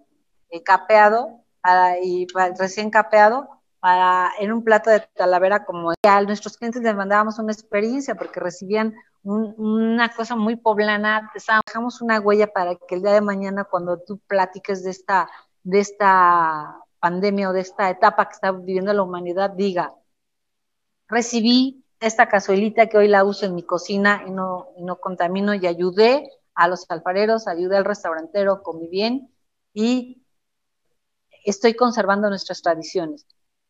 eh, 0.49 0.63
capeado 0.63 1.41
y 2.01 2.27
recién 2.57 2.89
capeado 2.89 3.56
para 3.87 4.33
en 4.39 4.51
un 4.51 4.65
plato 4.65 4.89
de 4.89 4.99
talavera 5.15 5.63
como 5.63 5.93
a 6.03 6.21
nuestros 6.23 6.57
clientes 6.57 6.81
les 6.81 6.93
mandábamos 6.93 7.39
una 7.39 7.53
experiencia 7.53 8.15
porque 8.15 8.41
recibían 8.41 8.93
una 9.23 10.13
cosa 10.13 10.35
muy 10.35 10.57
poblana, 10.57 11.31
dejamos 11.65 12.01
una 12.01 12.19
huella 12.19 12.51
para 12.51 12.75
que 12.75 12.95
el 12.95 13.01
día 13.01 13.13
de 13.13 13.21
mañana 13.21 13.63
cuando 13.63 13.97
tú 13.99 14.19
platiques 14.27 14.83
de 14.83 14.91
esta, 14.91 15.29
de 15.63 15.79
esta 15.79 16.75
pandemia 16.99 17.49
o 17.49 17.53
de 17.53 17.61
esta 17.61 17.89
etapa 17.89 18.27
que 18.27 18.33
está 18.33 18.51
viviendo 18.51 18.91
la 18.91 19.03
humanidad, 19.03 19.51
diga, 19.51 19.93
recibí 21.07 21.85
esta 22.01 22.27
cazuelita 22.27 22.87
que 22.87 22.97
hoy 22.97 23.07
la 23.07 23.23
uso 23.23 23.45
en 23.45 23.55
mi 23.55 23.63
cocina 23.63 24.25
y 24.27 24.31
no, 24.31 24.67
y 24.75 24.83
no 24.83 24.97
contamino 24.99 25.53
y 25.53 25.65
ayudé 25.65 26.29
a 26.55 26.67
los 26.67 26.85
alfareros, 26.89 27.47
ayudé 27.47 27.77
al 27.77 27.85
restaurantero, 27.85 28.63
comí 28.63 28.89
bien 28.89 29.33
y 29.73 30.25
estoy 31.45 31.73
conservando 31.73 32.27
nuestras 32.27 32.61
tradiciones 32.61 33.25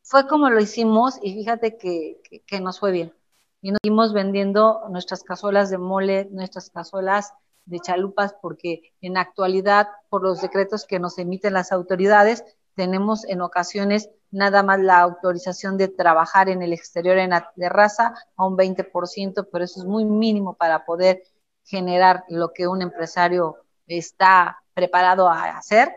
fue 0.07 0.25
como 0.25 0.49
lo 0.49 0.61
hicimos 0.61 1.19
y 1.21 1.33
fíjate 1.33 1.77
que, 1.77 2.21
nos 2.61 2.79
fue 2.79 2.91
bien. 2.91 3.13
Y 3.61 3.71
nos 3.71 3.79
fuimos 3.81 4.13
vendiendo 4.13 4.83
nuestras 4.89 5.23
cazuelas 5.23 5.69
de 5.69 5.77
mole, 5.77 6.29
nuestras 6.31 6.69
cazuelas 6.69 7.33
de 7.65 7.81
chalupas, 7.81 8.33
porque 8.41 8.93
en 9.01 9.17
actualidad, 9.17 9.89
por 10.09 10.23
los 10.23 10.41
decretos 10.41 10.85
que 10.85 10.99
nos 10.99 11.17
emiten 11.17 11.51
las 11.53 11.73
autoridades, 11.73 12.45
tenemos 12.73 13.25
en 13.25 13.41
ocasiones 13.41 14.09
nada 14.31 14.63
más 14.63 14.79
la 14.79 14.99
autorización 14.99 15.77
de 15.77 15.89
trabajar 15.89 16.47
en 16.47 16.61
el 16.61 16.71
exterior 16.71 17.17
en 17.17 17.31
la 17.31 17.51
terraza 17.57 18.13
a 18.37 18.45
un 18.45 18.55
20%, 18.55 19.49
pero 19.51 19.65
eso 19.65 19.81
es 19.81 19.85
muy 19.85 20.05
mínimo 20.05 20.53
para 20.53 20.85
poder 20.85 21.21
generar 21.65 22.23
lo 22.29 22.53
que 22.53 22.67
un 22.69 22.81
empresario 22.81 23.57
está 23.87 24.63
preparado 24.73 25.27
a 25.27 25.57
hacer, 25.57 25.91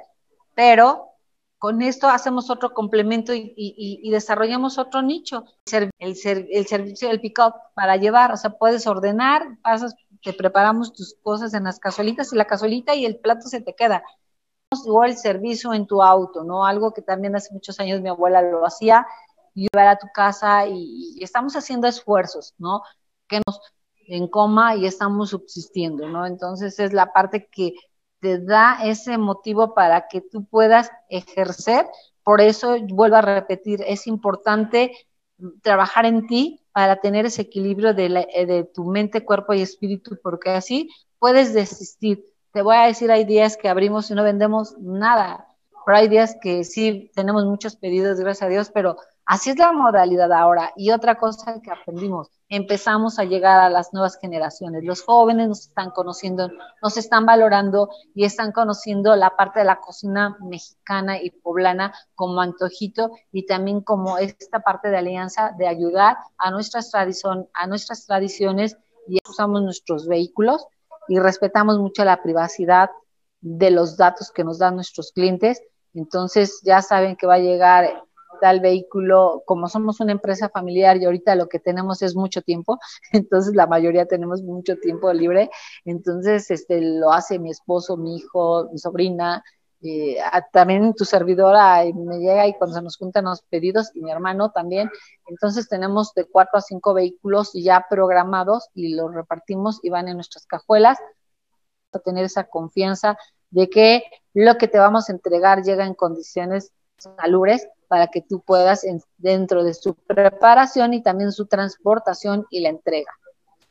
pero 0.57 1.10
con 1.61 1.83
esto 1.83 2.09
hacemos 2.09 2.49
otro 2.49 2.73
complemento 2.73 3.35
y, 3.35 4.11
desarrollamos 4.11 4.79
otro 4.79 5.03
nicho, 5.03 5.45
el, 5.71 5.91
el 5.99 6.67
servicio 6.67 7.09
del 7.09 7.21
pick-up 7.21 7.53
para 7.75 7.97
llevar, 7.97 8.33
o 8.33 8.39
sea, 8.39 8.57
puedes 8.57 8.87
ordenar, 8.87 9.59
pasas, 9.61 9.95
te 10.23 10.33
preparamos 10.33 10.95
tus 10.95 11.17
cosas 11.23 11.53
en 11.53 11.65
las 11.65 11.79
cazuelitas 11.79 12.33
y 12.33 12.37
la 12.37 12.47
cazuelita 12.47 12.95
y 12.95 13.05
el 13.05 13.19
plato 13.19 13.47
se 13.47 13.61
te 13.61 13.75
queda. 13.75 14.03
O 14.87 15.05
el 15.05 15.19
servicio 15.19 15.75
en 15.75 15.87
tu 15.87 16.03
auto, 16.03 16.45
¿no? 16.45 16.65
Algo 16.65 16.95
que 16.95 17.03
también 17.03 17.37
hace 17.37 17.53
muchos 17.53 17.79
años 17.79 18.01
mi 18.01 18.09
abuela 18.09 18.41
lo 18.41 18.65
hacía, 18.65 19.07
llevar 19.53 19.89
a 19.89 19.99
tu 19.99 20.07
casa 20.15 20.67
y, 20.67 21.19
y 21.19 21.23
estamos 21.23 21.57
haciendo 21.57 21.87
esfuerzos, 21.89 22.55
¿no? 22.57 22.81
Que 23.29 23.43
nos 23.47 23.61
en 24.07 24.29
coma 24.29 24.77
y 24.77 24.87
estamos 24.87 25.29
subsistiendo, 25.29 26.09
¿no? 26.09 26.25
Entonces 26.25 26.79
es 26.79 26.95
la 26.95 27.13
parte 27.13 27.49
que 27.53 27.75
te 28.21 28.39
da 28.39 28.79
ese 28.85 29.19
motivo 29.19 29.75
para 29.75 30.09
que 30.09 30.21
tú 30.21 30.45
puedas 30.45 30.91
ejercer. 31.09 31.87
Por 32.23 32.41
eso, 32.41 32.77
vuelvo 32.89 33.17
a 33.17 33.23
repetir, 33.23 33.83
es 33.87 34.07
importante 34.07 34.93
trabajar 35.63 36.05
en 36.07 36.27
ti 36.27 36.63
para 36.73 36.97
tener 36.97 37.27
ese 37.27 37.43
equilibrio 37.43 37.95
de, 37.95 38.27
eh, 38.35 38.47
de 38.47 38.65
tu 38.65 38.85
mente, 38.85 39.25
cuerpo 39.25 39.55
y 39.55 39.63
espíritu, 39.63 40.19
porque 40.23 40.51
así 40.51 40.89
puedes 41.19 41.55
desistir. 41.55 42.25
Te 42.53 42.63
voy 42.63 42.77
a 42.77 42.87
decir, 42.87 43.11
hay 43.11 43.25
días 43.25 43.57
que 43.57 43.69
abrimos 43.69 44.11
y 44.11 44.15
no 44.15 44.23
vendemos 44.23 44.77
nada, 44.79 45.47
pero 45.87 45.99
hay 45.99 46.09
días 46.09 46.37
que 46.41 46.65
sí 46.65 47.11
tenemos 47.15 47.45
muchos 47.45 47.77
pedidos, 47.77 48.21
gracias 48.21 48.43
a 48.43 48.51
Dios, 48.51 48.71
pero 48.73 48.97
así 49.31 49.51
es 49.51 49.59
la 49.59 49.71
modalidad 49.71 50.33
ahora. 50.33 50.73
Y 50.75 50.91
otra 50.91 51.15
cosa 51.15 51.61
que 51.63 51.71
aprendimos, 51.71 52.29
empezamos 52.49 53.21
a 53.21 53.25
llegar 53.25 53.61
a 53.61 53.71
las 53.71 53.93
nuevas 53.93 54.19
generaciones. 54.21 54.83
Los 54.83 55.03
jóvenes 55.03 55.47
nos 55.47 55.61
están 55.69 55.93
conociendo, 55.93 56.51
nos 56.83 56.97
están 56.97 57.27
valorando 57.27 57.91
y 58.13 58.25
están 58.25 58.51
conociendo 58.51 59.15
la 59.15 59.37
parte 59.37 59.61
de 59.61 59.67
la 59.67 59.79
cocina 59.79 60.37
mexicana 60.41 61.23
y 61.23 61.31
poblana 61.31 61.95
como 62.17 62.41
antojito 62.41 63.13
y 63.31 63.47
también 63.47 63.83
como 63.83 64.19
esta 64.19 64.61
parte 64.61 64.91
de 64.91 64.99
alianza 64.99 65.55
de 65.57 65.69
ayudar 65.69 66.17
a 66.37 66.51
nuestras, 66.51 66.91
tradición, 66.91 67.49
a 67.55 67.69
nuestras 67.69 68.07
tradiciones 68.07 68.77
y 69.07 69.19
usamos 69.29 69.63
nuestros 69.63 70.09
vehículos 70.09 70.67
y 71.07 71.21
respetamos 71.21 71.79
mucho 71.79 72.05
la 72.05 72.21
privacidad 72.21 72.91
de 73.41 73.71
los 73.71 73.97
datos 73.97 74.33
que 74.33 74.43
nos 74.43 74.59
dan 74.59 74.75
nuestros 74.75 75.13
clientes. 75.13 75.63
Entonces 75.95 76.61
ya 76.65 76.83
saben 76.83 77.15
que 77.15 77.29
va 77.29 77.35
a 77.35 77.39
llegar 77.39 78.03
tal 78.41 78.61
vehículo, 78.61 79.43
como 79.47 79.69
somos 79.69 80.01
una 80.01 80.13
empresa 80.13 80.49
familiar 80.49 80.97
y 80.97 81.05
ahorita 81.05 81.35
lo 81.35 81.49
que 81.49 81.61
tenemos 81.61 82.03
es 82.03 82.17
mucho 82.17 82.43
tiempo, 82.43 82.79
entonces 83.13 83.55
la 83.55 83.67
mayoría 83.67 84.07
tenemos 84.07 84.43
mucho 84.43 84.77
tiempo 84.77 85.13
libre, 85.13 85.51
entonces 85.85 86.51
este 86.51 86.81
lo 86.81 87.13
hace 87.13 87.39
mi 87.39 87.51
esposo, 87.51 87.97
mi 87.97 88.17
hijo, 88.17 88.69
mi 88.73 88.79
sobrina, 88.79 89.45
eh, 89.83 90.19
también 90.53 90.93
tu 90.95 91.07
servidora 91.07 91.83
me 91.95 92.19
llega 92.19 92.47
y 92.47 92.55
cuando 92.55 92.77
se 92.77 92.83
nos 92.83 92.99
juntan 92.99 93.25
los 93.25 93.41
pedidos 93.43 93.91
y 93.95 94.03
mi 94.03 94.11
hermano 94.11 94.51
también, 94.51 94.91
entonces 95.27 95.69
tenemos 95.69 96.13
de 96.15 96.27
cuatro 96.27 96.59
a 96.59 96.61
cinco 96.61 96.93
vehículos 96.93 97.53
ya 97.55 97.87
programados 97.89 98.69
y 98.75 98.95
los 98.95 99.15
repartimos 99.15 99.81
y 99.83 99.89
van 99.89 100.09
en 100.09 100.17
nuestras 100.17 100.47
cajuelas. 100.47 100.99
A 101.93 101.99
tener 101.99 102.25
esa 102.25 102.45
confianza 102.45 103.17
de 103.51 103.69
que 103.69 104.05
lo 104.33 104.59
que 104.59 104.69
te 104.69 104.79
vamos 104.79 105.09
a 105.09 105.13
entregar 105.13 105.63
llega 105.63 105.85
en 105.85 105.95
condiciones 105.95 106.73
salubres 106.99 107.67
para 107.91 108.07
que 108.07 108.23
tú 108.23 108.41
puedas 108.41 108.87
dentro 109.19 109.65
de 109.65 109.75
su 109.75 109.95
preparación 109.95 110.95
y 110.95 111.03
también 111.03 111.33
su 111.33 111.47
transportación 111.47 112.47
y 112.49 112.61
la 112.61 112.69
entrega. 112.69 113.11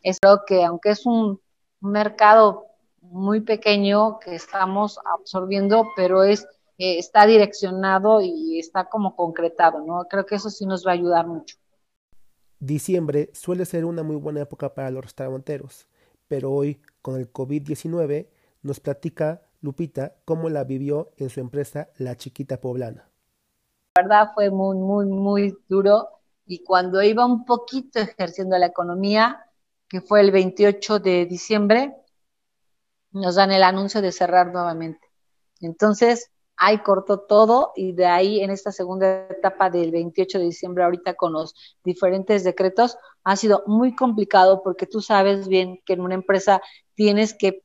Es 0.02 0.18
lo 0.22 0.44
que, 0.46 0.66
aunque 0.66 0.90
es 0.90 1.06
un, 1.06 1.40
mercado 1.82 2.66
muy 3.00 3.40
pequeño 3.40 4.20
que 4.20 4.36
estamos 4.36 5.00
absorbiendo, 5.06 5.88
pero 5.96 6.24
es 6.24 6.46
eh, 6.78 7.00
está 7.00 7.26
direccionado 7.26 8.20
y 8.20 8.60
está 8.60 8.90
como 8.90 9.16
concretado, 9.16 9.86
¿no? 9.86 10.06
Creo 10.10 10.26
que 10.26 10.36
eso 10.36 10.50
sí 10.50 10.66
nos 10.66 10.86
va 10.86 10.92
a 10.92 10.96
ayudar 10.96 11.26
mucho. 11.26 11.56
Diciembre 12.60 13.30
suele 13.34 13.64
ser 13.64 13.86
una 13.86 14.04
muy 14.04 14.18
buena 14.18 14.42
época 14.42 14.74
para 14.74 14.92
los 14.92 15.06
restauranteros, 15.06 15.88
pero 16.28 16.52
hoy 16.52 16.82
con 17.02 17.16
el 17.16 17.32
COVID-19 17.32 18.28
nos 18.64 18.82
platica 18.82 19.44
Lupita 19.62 20.16
cómo 20.26 20.50
la 20.50 20.66
vivió 20.66 21.14
en 21.16 21.30
su 21.30 21.40
empresa 21.40 21.88
La 21.98 22.18
Chiquita 22.18 22.60
Poblana 22.60 23.10
verdad 24.02 24.32
fue 24.34 24.50
muy, 24.50 24.78
muy, 24.78 25.06
muy 25.06 25.58
duro. 25.68 26.08
Y 26.46 26.64
cuando 26.64 27.02
iba 27.04 27.26
un 27.26 27.46
poquito 27.46 28.00
ejerciendo 28.00 28.58
la 28.58 28.68
economía, 28.68 29.46
que 29.88 30.02
fue 30.02 30.22
el 30.22 30.32
28 30.32 31.00
de 31.00 31.26
diciembre, 31.26 31.96
nos 33.12 33.36
dan 33.36 33.52
el 33.52 33.64
anuncio 33.64 34.02
de 34.02 34.12
cerrar 34.12 34.52
nuevamente. 34.54 35.08
Entonces, 35.62 36.32
ahí 36.56 36.80
cortó 36.80 37.22
todo 37.22 37.72
y 37.76 37.94
de 37.94 38.06
ahí 38.06 38.42
en 38.42 38.52
esta 38.52 38.72
segunda 38.72 39.28
etapa 39.30 39.70
del 39.70 39.92
28 39.92 40.40
de 40.40 40.46
diciembre, 40.46 40.84
ahorita 40.84 41.16
con 41.16 41.34
los 41.34 41.56
diferentes 41.84 42.44
decretos, 42.44 42.98
ha 43.24 43.36
sido 43.36 43.64
muy 43.66 43.96
complicado 43.96 44.62
porque 44.64 44.86
tú 44.86 45.02
sabes 45.02 45.48
bien 45.48 45.82
que 45.86 45.94
en 45.94 46.02
una 46.02 46.16
empresa 46.16 46.62
tienes 46.96 47.34
que 47.34 47.62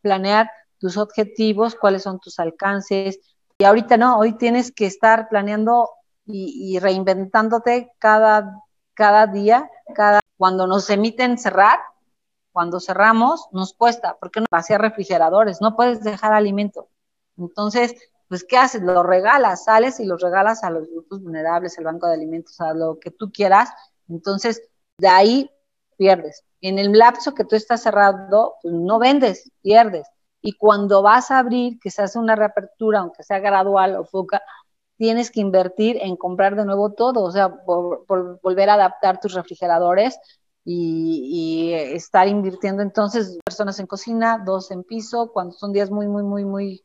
planear 0.00 0.50
tus 0.78 0.96
objetivos, 0.96 1.76
cuáles 1.76 2.02
son 2.02 2.18
tus 2.18 2.38
alcances, 2.40 3.20
y 3.62 3.64
ahorita 3.64 3.96
no, 3.96 4.18
hoy 4.18 4.32
tienes 4.32 4.72
que 4.72 4.86
estar 4.86 5.28
planeando 5.28 5.88
y, 6.26 6.80
reinventándote 6.80 7.92
cada, 8.00 8.60
cada 8.92 9.28
día, 9.28 9.70
cada 9.94 10.18
cuando 10.36 10.66
nos 10.66 10.90
emiten 10.90 11.38
cerrar, 11.38 11.78
cuando 12.50 12.80
cerramos, 12.80 13.46
nos 13.52 13.72
cuesta, 13.72 14.16
porque 14.18 14.40
no 14.40 14.46
vaciar 14.50 14.80
refrigeradores, 14.80 15.60
no 15.60 15.76
puedes 15.76 16.02
dejar 16.02 16.32
alimento. 16.32 16.88
Entonces, 17.36 17.94
pues, 18.26 18.42
¿qué 18.42 18.56
haces? 18.56 18.82
Lo 18.82 19.04
regalas, 19.04 19.62
sales 19.62 20.00
y 20.00 20.06
los 20.06 20.20
regalas 20.20 20.64
a 20.64 20.70
los 20.70 20.88
grupos 20.88 21.22
vulnerables, 21.22 21.78
el 21.78 21.84
banco 21.84 22.08
de 22.08 22.14
alimentos, 22.14 22.60
a 22.60 22.74
lo 22.74 22.98
que 22.98 23.12
tú 23.12 23.30
quieras. 23.30 23.70
Entonces, 24.08 24.60
de 24.98 25.06
ahí 25.06 25.50
pierdes. 25.96 26.44
En 26.60 26.80
el 26.80 26.90
lapso 26.98 27.32
que 27.32 27.44
tú 27.44 27.54
estás 27.54 27.84
cerrado, 27.84 28.56
pues 28.60 28.74
no 28.74 28.98
vendes, 28.98 29.52
pierdes. 29.62 30.08
Y 30.42 30.54
cuando 30.54 31.02
vas 31.02 31.30
a 31.30 31.38
abrir, 31.38 31.78
que 31.80 31.90
se 31.90 32.02
hace 32.02 32.18
una 32.18 32.36
reapertura, 32.36 33.00
aunque 33.00 33.22
sea 33.22 33.38
gradual 33.38 33.96
o 33.96 34.04
poca, 34.04 34.42
tienes 34.96 35.30
que 35.30 35.40
invertir 35.40 35.98
en 36.00 36.16
comprar 36.16 36.56
de 36.56 36.64
nuevo 36.64 36.92
todo, 36.92 37.22
o 37.22 37.30
sea, 37.32 37.48
volver 37.48 38.70
a 38.70 38.74
adaptar 38.74 39.20
tus 39.20 39.34
refrigeradores 39.34 40.18
y, 40.64 41.72
y, 41.72 41.74
estar 41.74 42.28
invirtiendo 42.28 42.82
entonces 42.82 43.38
personas 43.44 43.80
en 43.80 43.86
cocina, 43.86 44.42
dos 44.44 44.70
en 44.70 44.84
piso, 44.84 45.32
cuando 45.32 45.54
son 45.54 45.72
días 45.72 45.90
muy, 45.90 46.06
muy, 46.06 46.22
muy, 46.22 46.44
muy, 46.44 46.84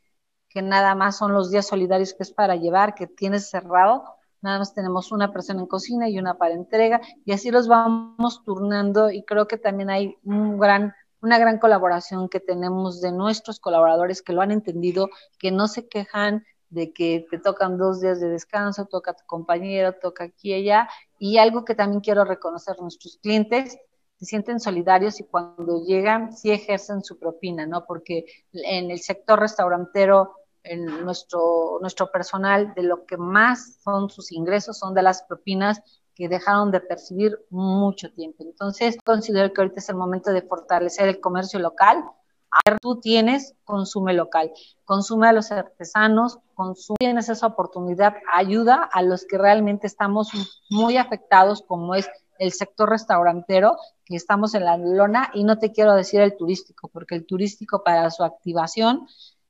que 0.50 0.62
nada 0.62 0.96
más 0.96 1.18
son 1.18 1.34
los 1.34 1.52
días 1.52 1.68
solidarios 1.68 2.14
que 2.14 2.24
es 2.24 2.32
para 2.32 2.56
llevar, 2.56 2.96
que 2.96 3.06
tienes 3.08 3.50
cerrado, 3.50 4.04
nada 4.42 4.60
más 4.60 4.74
tenemos 4.74 5.12
una 5.12 5.32
persona 5.32 5.62
en 5.62 5.68
cocina 5.68 6.10
y 6.10 6.18
una 6.18 6.40
para 6.40 6.56
entrega, 6.56 7.02
y 7.26 7.34
así 7.34 7.52
los 7.52 7.68
vamos 7.68 8.44
turnando 8.44 9.12
y 9.12 9.24
creo 9.24 9.48
que 9.48 9.58
también 9.58 9.90
hay 9.90 10.18
un 10.24 10.58
gran 10.58 10.94
una 11.22 11.40
gran 11.40 11.60
colaboración 11.60 12.30
que 12.30 12.40
tenemos 12.40 13.02
de 13.02 13.12
nuestros 13.12 13.60
colaboradores 13.60 14.22
que 14.22 14.34
lo 14.34 14.42
han 14.42 14.52
entendido, 14.52 15.10
que 15.40 15.52
no 15.52 15.68
se 15.68 15.88
quejan 15.88 16.46
de 16.70 16.92
que 16.92 17.26
te 17.32 17.40
tocan 17.40 17.78
dos 17.78 18.02
días 18.02 18.20
de 18.20 18.30
descanso, 18.30 18.86
toca 18.86 19.14
tu 19.14 19.26
compañero, 19.26 19.94
toca 19.94 20.26
aquí 20.26 20.52
y 20.52 20.54
allá. 20.56 20.90
Y 21.18 21.38
algo 21.38 21.66
que 21.66 21.76
también 21.76 22.02
quiero 22.02 22.26
reconocer, 22.26 22.80
nuestros 22.80 23.18
clientes 23.18 23.78
se 24.18 24.26
sienten 24.26 24.60
solidarios 24.60 25.20
y 25.20 25.24
cuando 25.24 25.84
llegan 25.86 26.36
sí 26.36 26.52
ejercen 26.52 27.04
su 27.04 27.20
propina, 27.20 27.66
¿no? 27.66 27.86
Porque 27.86 28.26
en 28.52 28.92
el 28.92 29.00
sector 29.00 29.40
restaurantero, 29.40 30.36
en 30.64 30.86
nuestro, 31.06 31.78
nuestro 31.82 32.12
personal, 32.12 32.74
de 32.74 32.84
lo 32.84 33.06
que 33.06 33.18
más 33.18 33.80
son 33.84 34.10
sus 34.10 34.32
ingresos 34.32 34.78
son 34.80 34.94
de 34.94 35.04
las 35.04 35.24
propinas 35.24 35.82
que 36.18 36.28
dejaron 36.28 36.72
de 36.72 36.80
percibir 36.80 37.38
mucho 37.52 38.12
tiempo. 38.12 38.44
Entonces, 38.44 38.98
considero 39.06 39.54
que 39.54 39.62
ahorita 39.62 39.80
es 39.80 39.90
el 39.90 39.96
momento 39.96 40.32
de 40.32 40.42
fortalecer 40.42 41.08
el 41.08 41.20
comercio 41.20 41.60
local. 41.60 42.04
A 42.50 42.60
ver, 42.66 42.80
tú 42.82 43.00
tienes, 43.00 43.54
consume 43.64 44.14
local, 44.14 44.52
consume 44.84 45.28
a 45.28 45.34
los 45.34 45.52
artesanos, 45.52 46.40
consume, 46.56 46.96
tienes 46.98 47.30
esa 47.30 47.46
oportunidad, 47.46 48.16
ayuda 48.34 48.90
a 48.92 49.04
los 49.04 49.26
que 49.26 49.38
realmente 49.38 49.86
estamos 49.86 50.32
muy 50.72 50.98
afectados, 50.98 51.62
como 51.62 51.94
es 51.94 52.10
el 52.40 52.52
sector 52.52 52.90
restaurantero, 52.90 53.78
que 54.04 54.16
estamos 54.16 54.56
en 54.56 54.66
la 54.66 54.78
lona, 54.78 55.30
y 55.36 55.44
no 55.44 55.60
te 55.60 55.72
quiero 55.72 55.94
decir 55.94 56.22
el 56.22 56.36
turístico, 56.36 56.88
porque 56.88 57.14
el 57.14 57.28
turístico 57.28 57.84
para 57.84 58.10
su 58.10 58.24
activación, 58.24 59.08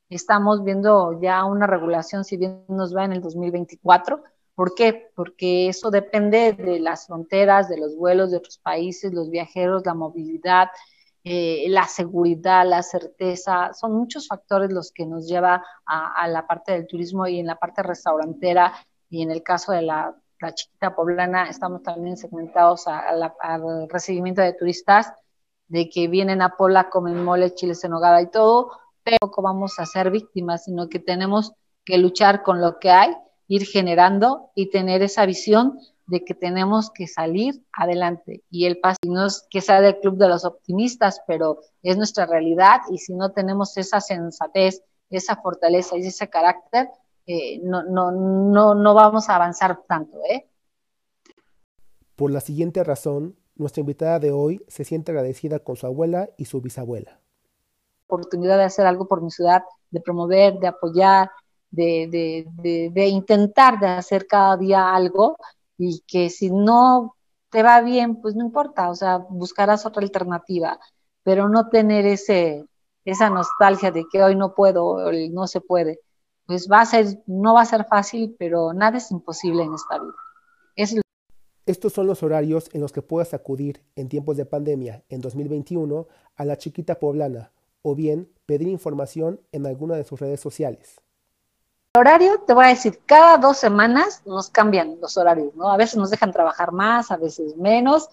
estamos 0.09 0.63
viendo 0.65 1.17
ya 1.21 1.45
una 1.45 1.67
regulación, 1.67 2.25
si 2.25 2.35
bien 2.35 2.65
nos 2.67 2.93
va 2.95 3.05
en 3.05 3.13
el 3.13 3.21
2024, 3.21 4.21
¿Por 4.57 4.73
qué? 4.73 5.11
Porque 5.13 5.69
eso 5.69 5.91
depende 5.91 6.51
de 6.53 6.79
las 6.79 7.05
fronteras, 7.05 7.69
de 7.69 7.77
los 7.77 7.95
vuelos 7.95 8.31
de 8.31 8.37
otros 8.37 8.57
países, 8.57 9.13
los 9.13 9.29
viajeros, 9.29 9.85
la 9.85 9.93
movilidad, 9.93 10.69
eh, 11.23 11.65
la 11.69 11.83
seguridad, 11.83 12.65
la 12.67 12.81
certeza. 12.81 13.71
Son 13.75 13.93
muchos 13.93 14.27
factores 14.27 14.73
los 14.73 14.91
que 14.91 15.05
nos 15.05 15.27
lleva 15.27 15.63
a, 15.85 16.27
la 16.27 16.47
parte 16.47 16.71
del 16.71 16.87
turismo 16.87 17.27
y 17.27 17.39
en 17.39 17.45
la 17.45 17.57
parte 17.57 17.83
restaurantera 17.83 18.73
y 19.11 19.21
en 19.21 19.29
el 19.29 19.43
caso 19.43 19.73
de 19.73 19.83
la, 19.83 20.15
chiquita 20.55 20.95
poblana 20.95 21.49
estamos 21.49 21.83
también 21.83 22.17
segmentados 22.17 22.87
al 22.87 23.31
recibimiento 23.89 24.41
de 24.41 24.53
turistas 24.53 25.13
de 25.67 25.87
que 25.87 26.07
vienen 26.07 26.41
a 26.41 26.57
Pola, 26.57 26.89
comen 26.89 27.23
mole, 27.23 27.53
chiles 27.53 27.83
en 27.83 27.91
nogada 27.91 28.23
y 28.23 28.31
todo, 28.31 28.71
pero 29.03 29.17
no 29.21 29.43
vamos 29.43 29.77
a 29.77 29.85
ser 29.85 30.09
víctimas, 30.09 30.63
sino 30.63 30.89
que 30.89 30.97
tenemos 30.97 31.53
que 31.85 31.99
luchar 31.99 32.41
con 32.41 32.59
lo 32.59 32.79
que 32.79 32.89
hay 32.89 33.15
ir 33.47 33.65
generando 33.65 34.51
y 34.55 34.69
tener 34.69 35.01
esa 35.01 35.25
visión 35.25 35.79
de 36.07 36.23
que 36.23 36.33
tenemos 36.33 36.89
que 36.91 37.07
salir 37.07 37.63
adelante. 37.73 38.43
Y 38.49 38.65
el 38.65 38.79
paso 38.79 38.97
no 39.05 39.25
es 39.25 39.45
que 39.49 39.61
sea 39.61 39.81
del 39.81 39.99
club 39.99 40.17
de 40.17 40.29
los 40.29 40.45
optimistas, 40.45 41.21
pero 41.27 41.59
es 41.83 41.97
nuestra 41.97 42.25
realidad 42.25 42.81
y 42.89 42.97
si 42.97 43.13
no 43.13 43.31
tenemos 43.31 43.77
esa 43.77 43.99
sensatez, 43.99 44.81
esa 45.09 45.35
fortaleza 45.37 45.97
y 45.97 46.07
ese 46.07 46.29
carácter, 46.29 46.89
eh, 47.25 47.59
no, 47.61 47.83
no, 47.83 48.11
no, 48.11 48.73
no 48.73 48.93
vamos 48.93 49.29
a 49.29 49.35
avanzar 49.35 49.81
tanto. 49.87 50.17
¿eh? 50.29 50.47
Por 52.15 52.31
la 52.31 52.39
siguiente 52.39 52.83
razón, 52.83 53.35
nuestra 53.55 53.81
invitada 53.81 54.19
de 54.19 54.31
hoy 54.31 54.63
se 54.67 54.85
siente 54.85 55.11
agradecida 55.11 55.59
con 55.59 55.75
su 55.75 55.87
abuela 55.87 56.29
y 56.37 56.45
su 56.45 56.61
bisabuela. 56.61 57.19
Oportunidad 58.07 58.57
de 58.57 58.63
hacer 58.63 58.85
algo 58.85 59.07
por 59.07 59.21
mi 59.21 59.29
ciudad, 59.29 59.63
de 59.91 59.99
promover, 59.99 60.57
de 60.59 60.67
apoyar, 60.67 61.29
de, 61.71 62.45
de, 62.61 62.89
de, 62.91 63.07
intentar 63.07 63.79
de 63.79 63.87
hacer 63.87 64.27
cada 64.27 64.57
día 64.57 64.93
algo 64.93 65.37
y 65.77 66.01
que 66.07 66.29
si 66.29 66.49
no 66.49 67.15
te 67.49 67.63
va 67.63 67.81
bien, 67.81 68.21
pues 68.21 68.35
no 68.35 68.45
importa, 68.45 68.89
o 68.89 68.95
sea, 68.95 69.17
buscarás 69.17 69.85
otra 69.85 70.01
alternativa, 70.01 70.79
pero 71.23 71.49
no 71.49 71.69
tener 71.69 72.05
ese, 72.05 72.65
esa 73.05 73.29
nostalgia 73.29 73.91
de 73.91 74.05
que 74.11 74.23
hoy 74.23 74.35
no 74.35 74.53
puedo, 74.53 74.85
o 74.85 75.11
no 75.11 75.47
se 75.47 75.61
puede. 75.61 75.99
Pues 76.45 76.67
va 76.71 76.81
a 76.81 76.85
ser, 76.85 77.21
no 77.25 77.53
va 77.53 77.61
a 77.61 77.65
ser 77.65 77.85
fácil, 77.85 78.35
pero 78.39 78.73
nada 78.73 78.97
es 78.97 79.11
imposible 79.11 79.63
en 79.63 79.73
esta 79.73 79.99
vida. 79.99 80.15
Es 80.75 80.95
estos 81.67 81.91
son 81.91 82.07
los 82.07 82.23
horarios 82.23 82.69
en 82.71 82.79
los 82.79 82.93
que 82.93 83.01
puedes 83.01 83.33
acudir 83.33 83.83
en 83.97 84.07
tiempos 84.07 84.37
de 84.37 84.45
pandemia 84.45 85.03
en 85.09 85.19
2021 85.19 86.07
a 86.37 86.45
la 86.45 86.57
chiquita 86.57 86.97
poblana 86.97 87.51
o 87.81 87.93
bien 87.93 88.31
pedir 88.45 88.69
información 88.69 89.41
en 89.51 89.65
alguna 89.65 89.97
de 89.97 90.05
sus 90.05 90.17
redes 90.17 90.39
sociales. 90.39 91.01
Horario, 91.97 92.39
te 92.45 92.53
voy 92.53 92.65
a 92.65 92.69
decir, 92.69 93.01
cada 93.05 93.37
dos 93.37 93.57
semanas 93.57 94.21
nos 94.25 94.49
cambian 94.49 94.97
los 95.01 95.17
horarios, 95.17 95.55
¿no? 95.55 95.71
A 95.71 95.77
veces 95.77 95.97
nos 95.97 96.09
dejan 96.09 96.31
trabajar 96.31 96.71
más, 96.71 97.11
a 97.11 97.17
veces 97.17 97.55
menos. 97.57 98.09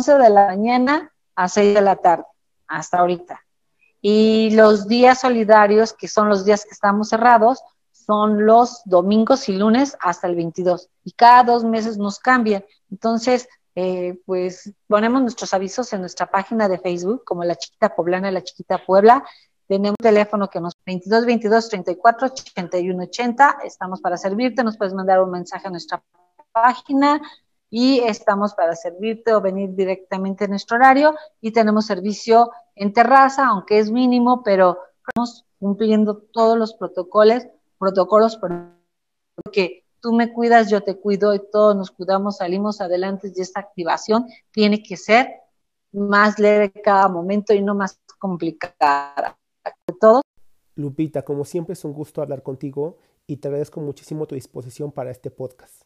11 0.00 0.18
de 0.18 0.30
la 0.30 0.46
mañana 0.46 1.12
a 1.34 1.48
6 1.48 1.74
de 1.74 1.80
la 1.80 1.96
tarde, 1.96 2.24
hasta 2.66 2.98
ahorita. 2.98 3.40
Y 4.02 4.50
los 4.54 4.88
días 4.88 5.20
solidarios, 5.20 5.92
que 5.92 6.08
son 6.08 6.28
los 6.28 6.44
días 6.44 6.64
que 6.64 6.70
estamos 6.70 7.10
cerrados, 7.10 7.62
son 7.92 8.46
los 8.46 8.82
domingos 8.86 9.48
y 9.48 9.52
lunes 9.52 9.96
hasta 10.00 10.26
el 10.26 10.34
22. 10.34 10.88
Y 11.04 11.12
cada 11.12 11.44
dos 11.44 11.64
meses 11.64 11.98
nos 11.98 12.18
cambian. 12.18 12.64
Entonces, 12.90 13.48
eh, 13.74 14.18
pues 14.26 14.72
ponemos 14.88 15.22
nuestros 15.22 15.54
avisos 15.54 15.92
en 15.92 16.00
nuestra 16.00 16.26
página 16.26 16.68
de 16.68 16.78
Facebook, 16.78 17.24
como 17.24 17.44
La 17.44 17.54
Chiquita 17.54 17.94
Poblana, 17.94 18.30
La 18.30 18.42
Chiquita 18.42 18.84
Puebla. 18.84 19.24
Tenemos 19.70 19.98
teléfono 20.02 20.50
que 20.50 20.60
nos 20.60 20.74
22 20.84 21.26
22 21.26 21.68
34 21.68 22.26
81 22.26 23.04
80. 23.04 23.58
Estamos 23.62 24.00
para 24.00 24.16
servirte. 24.16 24.64
Nos 24.64 24.76
puedes 24.76 24.94
mandar 24.94 25.22
un 25.22 25.30
mensaje 25.30 25.68
a 25.68 25.70
nuestra 25.70 26.02
página 26.50 27.22
y 27.70 28.00
estamos 28.00 28.52
para 28.54 28.74
servirte 28.74 29.32
o 29.32 29.40
venir 29.40 29.72
directamente 29.76 30.46
en 30.46 30.50
nuestro 30.50 30.76
horario. 30.76 31.14
Y 31.40 31.52
tenemos 31.52 31.86
servicio 31.86 32.50
en 32.74 32.92
terraza, 32.92 33.46
aunque 33.46 33.78
es 33.78 33.92
mínimo, 33.92 34.42
pero 34.42 34.76
estamos 35.06 35.46
cumpliendo 35.60 36.16
todos 36.16 36.58
los 36.58 36.74
protocolos, 36.74 37.46
protocolos 37.78 38.38
porque 38.38 39.84
tú 40.00 40.12
me 40.12 40.32
cuidas, 40.32 40.68
yo 40.68 40.80
te 40.80 40.96
cuido 40.96 41.32
y 41.32 41.48
todos 41.52 41.76
nos 41.76 41.92
cuidamos, 41.92 42.38
salimos 42.38 42.80
adelante 42.80 43.32
y 43.32 43.40
esta 43.40 43.60
activación 43.60 44.26
tiene 44.50 44.82
que 44.82 44.96
ser 44.96 45.28
más 45.92 46.40
leve 46.40 46.72
cada 46.72 47.06
momento 47.06 47.54
y 47.54 47.62
no 47.62 47.76
más 47.76 48.00
complicada. 48.18 49.36
De 49.64 49.94
todo. 50.00 50.22
Lupita, 50.76 51.22
como 51.22 51.44
siempre 51.44 51.74
es 51.74 51.84
un 51.84 51.92
gusto 51.92 52.22
hablar 52.22 52.42
contigo 52.42 52.96
y 53.26 53.36
te 53.36 53.48
agradezco 53.48 53.80
muchísimo 53.80 54.26
tu 54.26 54.34
disposición 54.34 54.92
para 54.92 55.10
este 55.10 55.30
podcast. 55.30 55.82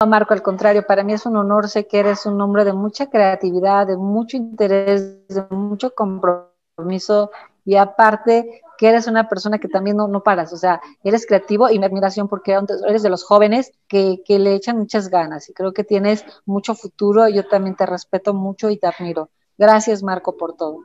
No, 0.00 0.06
Marco, 0.06 0.34
al 0.34 0.42
contrario, 0.42 0.84
para 0.86 1.04
mí 1.04 1.12
es 1.12 1.26
un 1.26 1.36
honor, 1.36 1.68
sé 1.68 1.86
que 1.86 2.00
eres 2.00 2.26
un 2.26 2.40
hombre 2.40 2.64
de 2.64 2.72
mucha 2.72 3.08
creatividad, 3.08 3.86
de 3.86 3.96
mucho 3.96 4.36
interés, 4.36 5.26
de 5.28 5.42
mucho 5.50 5.94
compromiso 5.94 7.30
y 7.64 7.76
aparte 7.76 8.62
que 8.78 8.88
eres 8.88 9.06
una 9.06 9.28
persona 9.28 9.58
que 9.58 9.68
también 9.68 9.96
no, 9.96 10.08
no 10.08 10.24
paras, 10.24 10.52
o 10.52 10.56
sea, 10.56 10.80
eres 11.04 11.24
creativo 11.24 11.70
y 11.70 11.78
mi 11.78 11.84
admiración 11.84 12.26
porque 12.26 12.58
eres 12.88 13.02
de 13.04 13.10
los 13.10 13.22
jóvenes 13.22 13.72
que, 13.86 14.22
que 14.24 14.40
le 14.40 14.54
echan 14.54 14.78
muchas 14.78 15.08
ganas 15.08 15.48
y 15.48 15.52
creo 15.52 15.72
que 15.72 15.84
tienes 15.84 16.24
mucho 16.46 16.74
futuro, 16.74 17.28
yo 17.28 17.46
también 17.46 17.76
te 17.76 17.86
respeto 17.86 18.34
mucho 18.34 18.70
y 18.70 18.78
te 18.78 18.88
admiro. 18.88 19.28
Gracias, 19.56 20.02
Marco, 20.02 20.36
por 20.36 20.56
todo. 20.56 20.80